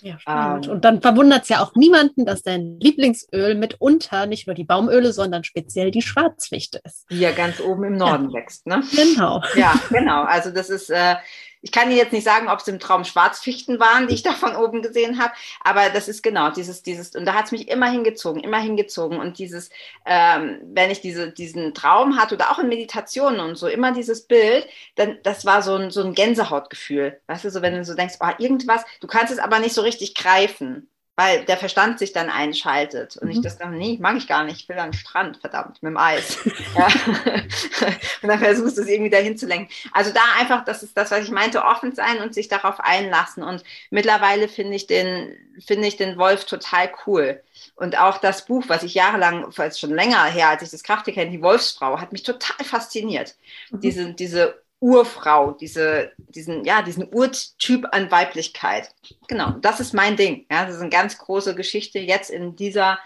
Ja, 0.00 0.18
spannend. 0.18 0.66
Ähm, 0.66 0.72
und 0.72 0.84
dann 0.84 1.00
verwundert 1.00 1.42
es 1.42 1.48
ja 1.48 1.62
auch 1.62 1.74
niemanden, 1.74 2.24
dass 2.24 2.42
dein 2.42 2.78
Lieblingsöl 2.80 3.54
mitunter 3.54 4.26
nicht 4.26 4.46
nur 4.46 4.54
die 4.54 4.64
Baumöle, 4.64 5.12
sondern 5.12 5.44
speziell 5.44 5.90
die 5.90 6.02
Schwarzwichte 6.02 6.80
ist. 6.84 7.06
Die 7.10 7.20
ja 7.20 7.32
ganz 7.32 7.60
oben 7.60 7.84
im 7.84 7.96
Norden 7.96 8.30
ja. 8.30 8.40
wächst, 8.40 8.66
ne? 8.66 8.82
Genau. 8.94 9.42
Ja, 9.54 9.74
genau. 9.90 10.22
Also 10.24 10.50
das 10.50 10.70
ist, 10.70 10.90
äh, 10.90 11.16
Ich 11.62 11.72
kann 11.72 11.88
dir 11.88 11.96
jetzt 11.96 12.12
nicht 12.12 12.24
sagen, 12.24 12.48
ob 12.48 12.58
es 12.58 12.68
im 12.68 12.78
Traum 12.78 13.04
Schwarzfichten 13.04 13.80
waren, 13.80 14.08
die 14.08 14.14
ich 14.14 14.22
da 14.24 14.32
von 14.32 14.54
oben 14.56 14.82
gesehen 14.82 15.20
habe, 15.20 15.32
aber 15.62 15.88
das 15.90 16.08
ist 16.08 16.22
genau 16.22 16.50
dieses, 16.50 16.82
dieses, 16.82 17.14
und 17.14 17.24
da 17.24 17.34
hat 17.34 17.46
es 17.46 17.52
mich 17.52 17.68
immer 17.68 17.90
hingezogen, 17.90 18.42
immer 18.42 18.58
hingezogen. 18.58 19.18
Und 19.18 19.38
dieses, 19.38 19.70
ähm, 20.04 20.60
wenn 20.64 20.90
ich 20.90 21.00
diese, 21.00 21.30
diesen 21.30 21.74
Traum 21.74 22.18
hatte 22.18 22.34
oder 22.34 22.50
auch 22.50 22.58
in 22.58 22.68
Meditationen 22.68 23.40
und 23.40 23.56
so, 23.56 23.66
immer 23.68 23.92
dieses 23.92 24.26
Bild, 24.26 24.66
dann 24.96 25.18
das 25.22 25.46
war 25.46 25.62
so 25.62 25.76
ein, 25.76 25.90
so 25.90 26.02
ein 26.02 26.14
Gänsehautgefühl. 26.14 27.20
Weißt 27.26 27.44
du, 27.44 27.50
so 27.50 27.62
wenn 27.62 27.74
du 27.74 27.84
so 27.84 27.94
denkst, 27.94 28.16
oh, 28.20 28.30
irgendwas, 28.38 28.84
du 29.00 29.06
kannst 29.06 29.32
es 29.32 29.38
aber 29.38 29.58
nicht 29.58 29.74
so 29.74 29.82
richtig 29.82 30.14
greifen 30.14 30.88
weil 31.22 31.44
der 31.44 31.56
Verstand 31.56 31.98
sich 32.00 32.12
dann 32.12 32.30
einschaltet 32.30 33.16
und 33.16 33.28
mhm. 33.28 33.34
ich 33.34 33.40
das 33.42 33.56
dann, 33.56 33.78
nee, 33.78 33.96
mag 34.00 34.16
ich 34.16 34.26
gar 34.26 34.44
nicht, 34.44 34.62
ich 34.62 34.68
will 34.68 34.78
an 34.78 34.90
den 34.90 34.98
Strand, 34.98 35.36
verdammt, 35.36 35.80
mit 35.82 35.90
dem 35.90 35.96
Eis. 35.96 36.38
ja. 36.76 36.86
und 38.22 38.28
dann 38.28 38.40
versuchst 38.40 38.76
du 38.76 38.82
es 38.82 38.88
irgendwie 38.88 39.10
dahin 39.10 39.36
zu 39.36 39.46
lenken. 39.46 39.72
Also 39.92 40.12
da 40.12 40.20
einfach, 40.40 40.64
das 40.64 40.82
ist 40.82 40.96
das, 40.96 41.12
was 41.12 41.22
ich 41.22 41.30
meinte, 41.30 41.64
offen 41.64 41.94
sein 41.94 42.18
und 42.20 42.34
sich 42.34 42.48
darauf 42.48 42.80
einlassen. 42.80 43.44
Und 43.44 43.62
mittlerweile 43.90 44.48
finde 44.48 44.74
ich 44.74 44.88
den, 44.88 45.36
finde 45.64 45.86
ich 45.86 45.96
den 45.96 46.18
Wolf 46.18 46.44
total 46.44 46.90
cool. 47.06 47.40
Und 47.76 47.98
auch 47.98 48.18
das 48.18 48.44
Buch, 48.46 48.64
was 48.66 48.82
ich 48.82 48.94
jahrelang, 48.94 49.52
schon 49.52 49.94
länger 49.94 50.24
her, 50.24 50.48
als 50.48 50.62
ich 50.62 50.70
das 50.70 50.82
Krafttier 50.82 51.14
kenne, 51.14 51.30
die 51.30 51.42
Wolfsfrau, 51.42 52.00
hat 52.00 52.12
mich 52.12 52.24
total 52.24 52.64
fasziniert. 52.64 53.36
Mhm. 53.70 53.80
Diese, 53.80 54.12
diese 54.14 54.61
Urfrau, 54.82 55.52
diese, 55.52 56.10
diesen, 56.16 56.64
ja, 56.64 56.82
diesen 56.82 57.06
Urtyp 57.14 57.86
an 57.92 58.10
Weiblichkeit. 58.10 58.88
Genau, 59.28 59.52
das 59.60 59.78
ist 59.78 59.94
mein 59.94 60.16
Ding. 60.16 60.44
Ja, 60.50 60.66
das 60.66 60.74
ist 60.74 60.80
eine 60.80 60.90
ganz 60.90 61.18
große 61.18 61.54
Geschichte 61.54 62.00
jetzt 62.00 62.30
in 62.30 62.56
dieser 62.56 62.98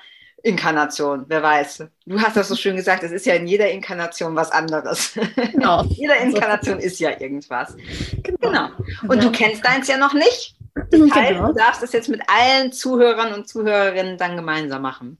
Inkarnation, 0.42 1.26
wer 1.28 1.42
weiß. 1.42 1.84
Du 2.06 2.18
hast 2.18 2.34
das 2.34 2.48
so 2.48 2.56
schön 2.56 2.76
gesagt, 2.76 3.02
es 3.02 3.12
ist 3.12 3.26
ja 3.26 3.34
in 3.34 3.46
jeder 3.46 3.70
Inkarnation 3.70 4.34
was 4.34 4.50
anderes. 4.52 5.12
Genau. 5.52 5.84
jeder 5.90 6.16
Inkarnation 6.16 6.78
ist 6.78 6.98
ja 6.98 7.10
irgendwas. 7.20 7.76
Genau. 8.22 8.38
genau. 8.40 8.68
Und 9.08 9.22
du 9.22 9.30
kennst 9.30 9.62
deins 9.62 9.86
ja 9.86 9.98
noch 9.98 10.14
nicht. 10.14 10.56
Das 10.90 11.00
heißt, 11.10 11.32
genau. 11.32 11.48
du 11.48 11.54
darfst 11.54 11.82
es 11.82 11.92
jetzt 11.92 12.10
mit 12.10 12.20
allen 12.28 12.70
Zuhörern 12.70 13.32
und 13.32 13.48
Zuhörerinnen 13.48 14.18
dann 14.18 14.36
gemeinsam 14.36 14.82
machen. 14.82 15.16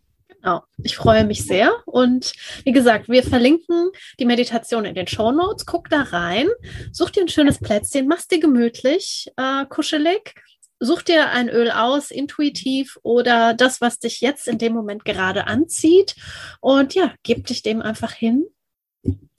Genau. 0.47 0.63
Ich 0.85 0.95
freue 0.95 1.25
mich 1.25 1.45
sehr. 1.45 1.75
Und 1.87 2.33
wie 2.63 2.71
gesagt, 2.71 3.09
wir 3.09 3.25
verlinken 3.25 3.91
die 4.21 4.25
Meditation 4.25 4.85
in 4.85 4.95
den 4.95 5.09
Show 5.09 5.33
Notes. 5.33 5.67
Guck 5.67 5.89
da 5.91 6.03
rein, 6.03 6.47
such 6.93 7.11
dir 7.11 7.23
ein 7.23 7.29
schönes 7.29 7.59
Plätzchen, 7.59 8.07
mach's 8.07 8.29
dir 8.29 8.39
gemütlich, 8.39 9.29
äh, 9.37 9.67
kuschelig. 9.67 10.35
Such 10.79 11.03
dir 11.03 11.31
ein 11.31 11.49
Öl 11.49 11.73
aus, 11.73 12.13
intuitiv 12.13 12.97
oder 13.03 13.55
das, 13.55 13.81
was 13.81 13.99
dich 13.99 14.21
jetzt 14.21 14.47
in 14.47 14.59
dem 14.59 14.73
Moment 14.73 15.05
gerade 15.05 15.49
anzieht. 15.49 16.15
Und 16.61 16.95
ja, 16.95 17.13
gib 17.25 17.49
dich 17.49 17.63
dem 17.63 17.83
einfach 17.83 18.13
hin. 18.13 18.45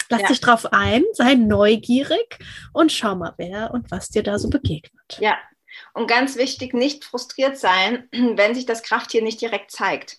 Lass 0.09 0.23
ja. 0.23 0.27
dich 0.27 0.41
drauf 0.41 0.73
ein, 0.73 1.03
sei 1.13 1.35
neugierig 1.35 2.37
und 2.73 2.91
schau 2.91 3.15
mal, 3.15 3.33
wer 3.37 3.71
und 3.71 3.91
was 3.91 4.09
dir 4.09 4.23
da 4.23 4.39
so 4.39 4.49
begegnet. 4.49 5.19
Ja, 5.21 5.37
und 5.93 6.07
ganz 6.07 6.35
wichtig, 6.35 6.73
nicht 6.73 7.05
frustriert 7.05 7.57
sein, 7.57 8.09
wenn 8.11 8.55
sich 8.55 8.65
das 8.65 8.83
Krafttier 8.83 9.21
nicht 9.21 9.39
direkt 9.39 9.71
zeigt. 9.71 10.17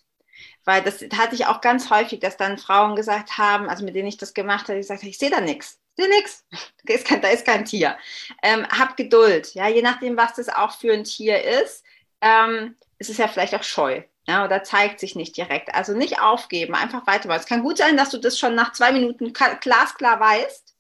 Weil 0.69 0.83
das 0.83 1.01
hatte 1.17 1.35
ich 1.35 1.47
auch 1.47 1.63
ganz 1.63 1.89
häufig, 1.89 2.21
dass 2.21 2.37
dann 2.37 2.59
Frauen 2.59 2.95
gesagt 2.95 3.39
haben, 3.39 3.71
also 3.71 3.87
mit 3.87 3.95
denen 3.95 4.07
ich 4.07 4.19
das 4.19 4.35
gemacht 4.35 4.69
habe, 4.69 4.75
ich 4.75 4.87
gesagt, 4.87 5.03
ich 5.03 5.17
sehe 5.17 5.31
da 5.31 5.41
nichts. 5.41 5.81
Ich 5.97 6.05
sehe 6.05 6.15
nichts. 6.15 6.45
Da 6.85 6.93
ist 6.93 7.07
kein, 7.07 7.23
da 7.23 7.29
ist 7.29 7.47
kein 7.47 7.65
Tier. 7.65 7.97
Ähm, 8.43 8.67
hab 8.69 8.95
Geduld. 8.99 9.55
Ja, 9.55 9.67
je 9.67 9.81
nachdem, 9.81 10.19
was 10.19 10.35
das 10.35 10.51
auch 10.51 10.73
für 10.73 10.93
ein 10.93 11.05
Tier 11.05 11.43
ist, 11.43 11.85
ähm, 12.21 12.77
ist 12.99 13.09
es 13.09 13.17
ja 13.17 13.29
vielleicht 13.29 13.55
auch 13.55 13.63
scheu. 13.63 14.03
Ja, 14.27 14.45
oder 14.45 14.63
zeigt 14.63 15.01
sich 15.01 15.17
nicht 15.17 15.39
direkt. 15.39 15.75
Also 15.75 15.95
nicht 15.95 16.21
aufgeben, 16.21 16.75
einfach 16.75 17.07
weitermachen. 17.07 17.41
Es 17.41 17.47
kann 17.47 17.63
gut 17.63 17.79
sein, 17.79 17.97
dass 17.97 18.11
du 18.11 18.19
das 18.19 18.39
schon 18.39 18.55
nach 18.55 18.75
zwei 18.75 18.93
Minuten 18.93 19.33
glasklar 19.33 20.21
weißt. 20.21 20.75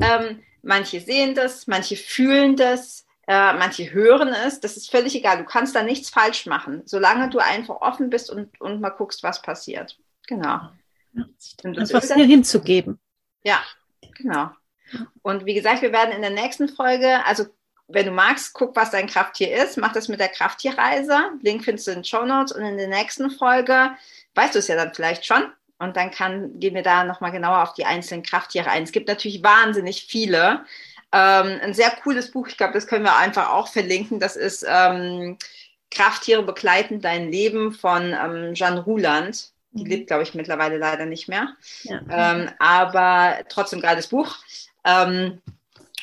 Ähm, 0.00 0.44
manche 0.62 1.00
sehen 1.00 1.34
das, 1.34 1.66
manche 1.66 1.96
fühlen 1.96 2.54
das, 2.54 3.03
äh, 3.26 3.52
manche 3.54 3.92
hören 3.92 4.28
es, 4.28 4.60
das 4.60 4.76
ist 4.76 4.90
völlig 4.90 5.14
egal. 5.14 5.38
Du 5.38 5.44
kannst 5.44 5.74
da 5.74 5.82
nichts 5.82 6.10
falsch 6.10 6.46
machen, 6.46 6.82
solange 6.84 7.30
du 7.30 7.38
einfach 7.38 7.80
offen 7.80 8.10
bist 8.10 8.30
und, 8.30 8.60
und 8.60 8.80
mal 8.80 8.90
guckst, 8.90 9.22
was 9.22 9.42
passiert. 9.42 9.98
Genau. 10.26 10.60
Ja, 11.12 11.24
einfach 11.64 12.02
hier 12.02 12.26
hinzugeben. 12.26 12.98
Ja, 13.42 13.62
genau. 14.16 14.50
Und 15.22 15.46
wie 15.46 15.54
gesagt, 15.54 15.82
wir 15.82 15.92
werden 15.92 16.12
in 16.14 16.22
der 16.22 16.30
nächsten 16.30 16.68
Folge, 16.68 17.24
also 17.24 17.46
wenn 17.88 18.06
du 18.06 18.12
magst, 18.12 18.54
guck, 18.54 18.74
was 18.76 18.90
dein 18.90 19.06
Krafttier 19.06 19.62
ist, 19.62 19.76
mach 19.76 19.92
das 19.92 20.08
mit 20.08 20.20
der 20.20 20.28
Krafttierreise. 20.28 21.18
Link 21.42 21.64
findest 21.64 21.86
du 21.86 21.92
in 21.92 21.98
den 21.98 22.04
Show 22.04 22.24
Notes 22.24 22.52
und 22.52 22.62
in 22.62 22.78
der 22.78 22.88
nächsten 22.88 23.30
Folge 23.30 23.90
weißt 24.34 24.54
du 24.54 24.58
es 24.58 24.68
ja 24.68 24.76
dann 24.76 24.94
vielleicht 24.94 25.26
schon. 25.26 25.44
Und 25.78 25.96
dann 25.96 26.10
kann, 26.10 26.58
gehen 26.60 26.74
wir 26.74 26.82
da 26.82 27.04
nochmal 27.04 27.32
genauer 27.32 27.62
auf 27.62 27.74
die 27.74 27.84
einzelnen 27.84 28.22
Krafttiere 28.22 28.70
ein. 28.70 28.84
Es 28.84 28.92
gibt 28.92 29.08
natürlich 29.08 29.42
wahnsinnig 29.42 30.06
viele. 30.08 30.64
Ähm, 31.16 31.60
ein 31.62 31.74
sehr 31.74 31.92
cooles 32.02 32.32
Buch, 32.32 32.48
ich 32.48 32.56
glaube, 32.56 32.72
das 32.72 32.88
können 32.88 33.04
wir 33.04 33.16
einfach 33.16 33.50
auch 33.50 33.68
verlinken. 33.68 34.18
Das 34.18 34.34
ist 34.34 34.66
ähm, 34.68 35.38
Krafttiere 35.92 36.42
begleiten 36.42 37.00
dein 37.00 37.30
Leben 37.30 37.70
von 37.72 38.12
ähm, 38.12 38.54
Jeanne 38.54 38.80
Ruland. 38.80 39.52
Die 39.70 39.84
mhm. 39.84 39.90
lebt, 39.90 40.06
glaube 40.08 40.24
ich, 40.24 40.34
mittlerweile 40.34 40.76
leider 40.76 41.06
nicht 41.06 41.28
mehr. 41.28 41.54
Ja. 41.84 42.00
Ähm, 42.10 42.50
aber 42.58 43.44
trotzdem 43.48 43.80
geiles 43.80 44.08
Buch. 44.08 44.36
Ähm, 44.84 45.40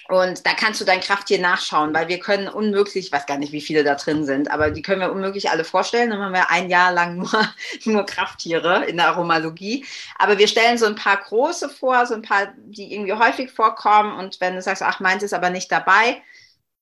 und 0.10 0.46
da 0.46 0.54
kannst 0.54 0.82
du 0.82 0.86
dein 0.86 1.00
Krafttier 1.00 1.40
nachschauen, 1.40 1.94
weil 1.94 2.08
wir 2.08 2.20
können 2.20 2.48
unmöglich, 2.48 3.06
ich 3.06 3.12
weiß 3.12 3.26
gar 3.26 3.38
nicht, 3.38 3.52
wie 3.52 3.62
viele 3.62 3.84
da 3.84 3.96
drin 3.96 4.26
sind, 4.26 4.52
aber 4.52 4.72
die 4.72 4.82
können 4.82 5.02
wir 5.02 5.12
unmöglich 5.12 5.50
alle 5.50 5.64
vorstellen. 5.64 6.10
Dann 6.10 6.20
haben 6.20 6.34
wir 6.34 6.50
ein 6.50 6.70
Jahr 6.70 6.92
lang 6.92 7.18
nur, 7.18 7.30
nur 7.86 8.06
Krafttiere 8.06 8.86
in 8.86 8.98
der 8.98 9.08
Aromalogie. 9.08 9.86
Aber 10.18 10.38
wir 10.38 10.48
stellen 10.48 10.78
so 10.78 10.86
ein 10.86 10.96
paar 10.96 11.18
große 11.18 11.70
vor, 11.70 12.06
so 12.06 12.14
ein 12.14 12.22
paar, 12.22 12.54
die 12.58 12.94
irgendwie 12.94 13.14
häufig 13.14 13.52
vorkommen. 13.52 14.18
Und 14.18 14.42
wenn 14.42 14.56
du 14.56 14.62
sagst, 14.62 14.84
ach, 14.84 15.00
meins 15.00 15.24
ist 15.24 15.34
aber 15.34 15.50
nicht 15.50 15.72
dabei, 15.72 16.22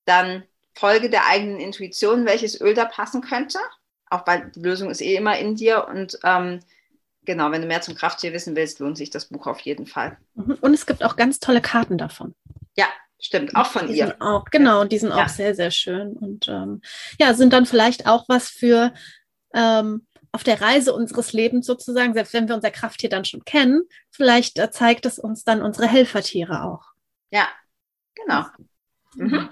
dann 0.06 0.44
folge 0.74 1.10
der 1.10 1.28
eigenen 1.28 1.60
Intuition, 1.60 2.26
welches 2.26 2.60
Öl 2.60 2.74
da 2.74 2.86
passen 2.86 3.22
könnte. 3.22 3.60
Auch 4.10 4.26
weil 4.26 4.52
die 4.56 4.62
Lösung 4.62 4.90
ist 4.90 5.02
eh 5.02 5.16
immer 5.16 5.38
in 5.38 5.56
dir. 5.56 5.88
Und 5.88 6.18
ähm, 6.24 6.62
genau, 7.26 7.52
wenn 7.52 7.62
du 7.62 7.68
mehr 7.68 7.82
zum 7.82 7.96
Krafttier 7.96 8.34
wissen 8.34 8.56
willst, 8.56 8.80
lohnt 8.80 8.98
sich 8.98 9.10
das 9.10 9.26
Buch 9.26 9.46
auf 9.46 9.60
jeden 9.60 9.86
Fall. 9.86 10.18
Mhm. 10.36 10.58
Und 10.62 10.74
es 10.74 10.86
gibt 10.86 11.04
auch 11.04 11.16
ganz 11.16 11.40
tolle 11.40 11.62
Karten 11.62 11.98
davon. 11.98 12.34
Ja, 12.76 12.88
Stimmt, 13.22 13.56
auch 13.56 13.68
von 13.68 13.90
ihr. 13.90 14.16
Auch, 14.20 14.46
genau, 14.46 14.86
die 14.86 14.98
sind 14.98 15.10
ja. 15.10 15.24
auch 15.24 15.30
sehr, 15.30 15.54
sehr 15.54 15.72
schön. 15.72 16.14
Und 16.14 16.48
ähm, 16.48 16.82
ja, 17.20 17.34
sind 17.34 17.52
dann 17.52 17.66
vielleicht 17.66 18.08
auch 18.08 18.26
was 18.30 18.48
für 18.50 18.94
ähm, 19.54 20.08
auf 20.32 20.44
der 20.44 20.62
Reise 20.62 20.94
unseres 20.94 21.34
Lebens 21.34 21.66
sozusagen, 21.66 22.14
selbst 22.14 22.34
wenn 22.34 22.48
wir 22.48 22.56
unser 22.56 22.72
Krafttier 22.72 23.10
dann 23.10 23.26
schon 23.26 23.44
kennen, 23.44 23.82
vielleicht 24.12 24.58
äh, 24.60 24.72
zeigt 24.72 25.06
es 25.06 25.20
uns 25.20 25.44
dann 25.44 25.62
unsere 25.62 25.88
Helfertiere 25.88 26.64
auch. 26.64 26.84
Ja, 27.32 27.48
genau. 28.16 28.46
Mhm. 29.16 29.50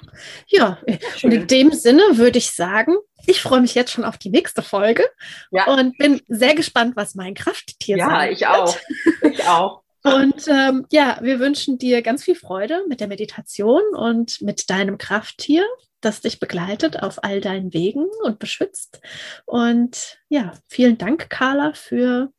Ja, 0.47 0.77
und 1.23 1.33
in 1.33 1.47
dem 1.47 1.71
Sinne 1.71 2.03
würde 2.11 2.37
ich 2.37 2.51
sagen, 2.51 2.95
ich 3.25 3.41
freue 3.41 3.61
mich 3.61 3.73
jetzt 3.73 3.91
schon 3.91 4.05
auf 4.05 4.17
die 4.17 4.29
nächste 4.29 4.61
Folge 4.61 5.03
ja. 5.51 5.65
und 5.65 5.97
bin 5.97 6.21
sehr 6.27 6.53
gespannt, 6.53 6.95
was 6.95 7.15
mein 7.15 7.33
Krafttier 7.33 7.97
ja, 7.97 8.05
sagt. 8.05 8.23
Ja, 8.23 8.31
ich 8.31 8.47
auch. 8.47 8.77
Ich 9.23 9.47
auch. 9.47 9.83
Und 10.15 10.47
ähm, 10.47 10.85
ja, 10.91 11.17
wir 11.21 11.39
wünschen 11.39 11.77
dir 11.77 12.01
ganz 12.01 12.23
viel 12.23 12.35
Freude 12.35 12.83
mit 12.87 12.99
der 12.99 13.07
Meditation 13.07 13.81
und 13.93 14.41
mit 14.41 14.69
deinem 14.69 14.97
Krafttier, 14.97 15.65
das 16.01 16.21
dich 16.21 16.39
begleitet 16.39 17.01
auf 17.01 17.23
all 17.23 17.41
deinen 17.41 17.73
Wegen 17.73 18.05
und 18.23 18.39
beschützt. 18.39 19.01
Und 19.45 20.19
ja, 20.29 20.53
vielen 20.67 20.97
Dank, 20.97 21.29
Carla, 21.29 21.73
für 21.73 22.31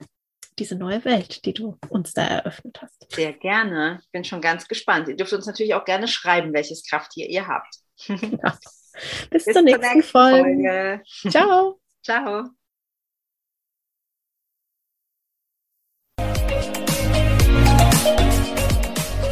diese 0.59 0.77
neue 0.77 1.05
Welt, 1.05 1.45
die 1.45 1.55
du 1.55 1.79
uns 1.89 2.13
da 2.13 2.25
eröffnet 2.25 2.81
hast. 2.83 3.07
Sehr 3.13 3.33
gerne. 3.33 4.01
Ich 4.03 4.11
bin 4.11 4.25
schon 4.25 4.41
ganz 4.41 4.67
gespannt. 4.69 5.09
Ihr 5.09 5.17
dürft 5.17 5.33
uns 5.33 5.47
natürlich 5.47 5.75
auch 5.75 5.85
gerne 5.85 6.09
schreiben, 6.09 6.53
welches 6.53 6.85
Krafttier 6.85 7.29
ihr 7.29 7.47
habt. 7.47 7.75
Genau. 8.07 8.53
Bis, 9.31 9.45
Bis, 9.45 9.55
zur 9.55 9.63
nächsten, 9.63 10.03
Folge. 10.03 11.03
Folge. 11.03 11.03
Ciao. 11.31 11.81
Ciao. 12.03 12.49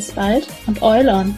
Bis 0.00 0.12
bald 0.12 0.48
und 0.66 0.80
Eulon! 0.80 1.36